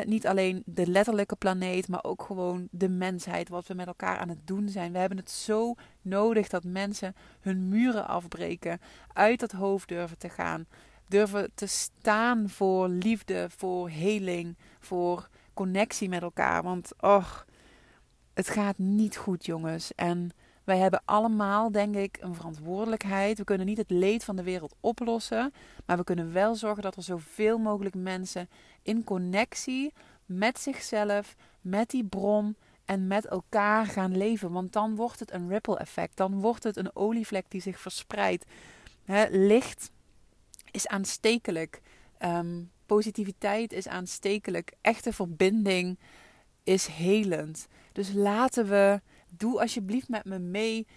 Niet 0.06 0.28
alleen 0.28 0.64
de 0.66 0.88
letterlijke 0.88 1.36
planeet, 1.36 1.88
maar 1.88 2.04
ook 2.04 2.22
gewoon 2.22 2.68
de 2.72 2.90
mensheid, 2.90 3.50
wat 3.50 3.68
we 3.68 3.74
met 3.74 3.88
elkaar 3.88 4.18
aan 4.18 4.30
het 4.30 4.48
doen 4.48 4.70
zijn. 4.70 4.92
We 4.92 4.98
hebben 4.98 5.18
het 5.18 5.32
zo 5.32 5.76
nodig 6.02 6.48
dat 6.50 6.64
mensen 6.64 7.16
hun 7.42 7.70
muren 7.70 8.08
afbreken, 8.08 8.82
uit 9.14 9.40
dat 9.40 9.52
hoofd 9.52 9.88
durven 9.88 10.18
te 10.18 10.30
gaan, 10.30 10.66
durven 11.08 11.52
te 11.56 11.66
staan 11.66 12.50
voor 12.50 12.88
liefde, 12.88 13.48
voor 13.58 13.90
heling, 13.90 14.58
voor 14.80 15.30
connectie 15.54 16.10
met 16.10 16.22
elkaar. 16.22 16.64
Want 16.64 16.92
och, 17.02 17.46
het 18.34 18.50
gaat 18.50 18.78
niet 18.78 19.18
goed, 19.18 19.46
jongens. 19.46 19.96
En 19.96 20.32
wij 20.64 20.78
hebben 20.78 21.02
allemaal, 21.06 21.72
denk 21.72 21.96
ik, 21.96 22.18
een 22.22 22.36
verantwoordelijkheid. 22.36 23.38
We 23.38 23.44
kunnen 23.44 23.66
niet 23.66 23.78
het 23.78 23.90
leed 23.90 24.24
van 24.24 24.36
de 24.36 24.44
wereld 24.44 24.76
oplossen. 24.80 25.54
Maar 25.86 25.98
we 25.98 26.04
kunnen 26.04 26.34
wel 26.34 26.56
zorgen 26.56 26.84
dat 26.84 26.96
er 26.96 27.04
zoveel 27.04 27.58
mogelijk 27.58 27.96
mensen 27.96 28.50
in 28.82 29.04
connectie 29.04 29.94
met 30.26 30.60
zichzelf, 30.60 31.36
met 31.62 31.90
die 31.90 32.06
bron 32.06 32.56
en 32.86 33.08
met 33.08 33.26
elkaar 33.26 33.86
gaan 33.86 34.18
leven. 34.18 34.52
Want 34.52 34.74
dan 34.74 34.96
wordt 34.96 35.20
het 35.20 35.32
een 35.32 35.50
ripple 35.50 35.78
effect. 35.78 36.18
Dan 36.18 36.42
wordt 36.42 36.64
het 36.64 36.78
een 36.78 36.96
olievlek 36.96 37.46
die 37.48 37.62
zich 37.62 37.80
verspreidt. 37.80 38.46
licht 39.30 39.92
is 40.72 40.88
aanstekelijk. 40.88 41.82
Um, 42.20 42.72
Positiviteit 42.86 43.74
is 43.74 43.88
aanstekelijk. 43.88 44.74
Echte 44.82 45.14
verbinding 45.14 46.00
is 46.64 46.88
helend. 46.88 47.68
Dus 47.92 48.12
laten 48.14 48.70
we, 48.70 49.02
doe 49.38 49.62
alsjeblieft 49.62 50.10
met 50.10 50.26
me 50.26 50.40
mee. 50.40 50.88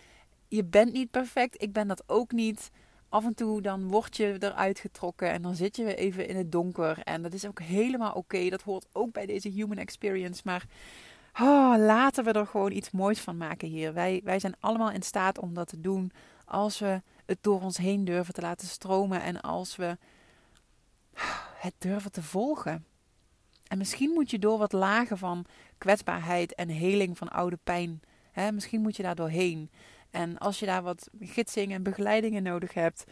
Je 0.49 0.64
bent 0.64 0.92
niet 0.92 1.11
perfect, 1.11 1.62
ik 1.62 1.72
ben 1.72 1.88
dat 1.88 2.03
ook 2.07 2.33
niet. 2.33 2.70
Af 3.09 3.25
en 3.25 3.35
toe 3.35 3.62
dan 3.62 3.88
word 3.88 4.16
je 4.16 4.37
eruit 4.38 4.79
getrokken 4.79 5.31
en 5.31 5.42
dan 5.42 5.55
zit 5.55 5.77
je 5.77 5.85
weer 5.85 5.96
even 5.96 6.29
in 6.29 6.37
het 6.37 6.53
donker. 6.53 6.99
En 7.03 7.22
dat 7.22 7.33
is 7.33 7.46
ook 7.46 7.61
helemaal 7.61 8.12
oké. 8.12 8.49
Dat 8.49 8.62
hoort 8.62 8.87
ook 8.92 9.12
bij 9.12 9.27
deze 9.27 9.49
human 9.49 9.77
experience. 9.77 10.42
Maar 10.44 10.64
oh, 11.40 11.75
laten 11.79 12.25
we 12.25 12.33
er 12.33 12.46
gewoon 12.46 12.72
iets 12.72 12.90
moois 12.90 13.20
van 13.20 13.37
maken 13.37 13.68
hier. 13.68 13.92
Wij, 13.92 14.20
wij 14.25 14.38
zijn 14.38 14.55
allemaal 14.61 14.90
in 14.90 15.03
staat 15.03 15.38
om 15.38 15.55
dat 15.55 15.68
te 15.68 15.81
doen 15.81 16.12
als 16.44 16.79
we 16.79 17.03
het 17.27 17.38
door 17.40 17.61
ons 17.61 17.77
heen 17.77 18.05
durven 18.05 18.35
te 18.35 18.40
laten 18.40 18.68
stromen. 18.68 19.22
En 19.22 19.40
als 19.40 19.77
we 19.77 19.96
het 21.57 21.75
durven 21.79 22.12
te 22.12 22.22
volgen. 22.22 22.85
En 23.68 23.79
misschien 23.79 24.11
moet 24.11 24.31
je 24.31 24.38
door 24.38 24.59
wat 24.59 24.72
lagen 24.72 25.18
van 25.18 25.44
kwetsbaarheid 25.79 26.55
en 26.55 26.68
heling 26.68 27.18
van 27.18 27.29
oude 27.29 27.59
pijn. 27.64 28.01
Misschien 28.53 28.81
moet 28.81 28.96
je 28.96 29.03
daar 29.03 29.14
doorheen. 29.14 29.70
En 30.11 30.38
als 30.38 30.59
je 30.59 30.66
daar 30.66 30.83
wat 30.83 31.11
gidsing 31.20 31.72
en 31.72 31.83
begeleidingen 31.83 32.42
nodig 32.42 32.75
hebt, 32.75 33.05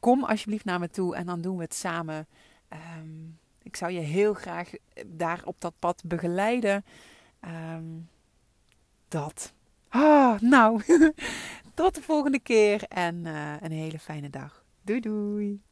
kom 0.00 0.24
alsjeblieft 0.24 0.64
naar 0.64 0.78
me 0.78 0.88
toe 0.88 1.16
en 1.16 1.26
dan 1.26 1.40
doen 1.40 1.56
we 1.56 1.62
het 1.62 1.74
samen. 1.74 2.26
Ehm, 2.68 3.08
ik 3.62 3.76
zou 3.76 3.92
je 3.92 4.00
heel 4.00 4.34
graag 4.34 4.70
daar 5.06 5.40
op 5.44 5.60
dat 5.60 5.74
pad 5.78 6.02
begeleiden. 6.06 6.84
Ehm, 7.40 7.84
dat. 9.08 9.52
Ah, 9.88 10.40
nou, 10.40 10.82
tot 11.74 11.94
de 11.94 12.02
volgende 12.02 12.40
keer 12.40 12.82
en 12.88 13.26
uh, 13.26 13.54
een 13.60 13.72
hele 13.72 13.98
fijne 13.98 14.30
dag. 14.30 14.64
Doei 14.82 15.00
doei. 15.00 15.62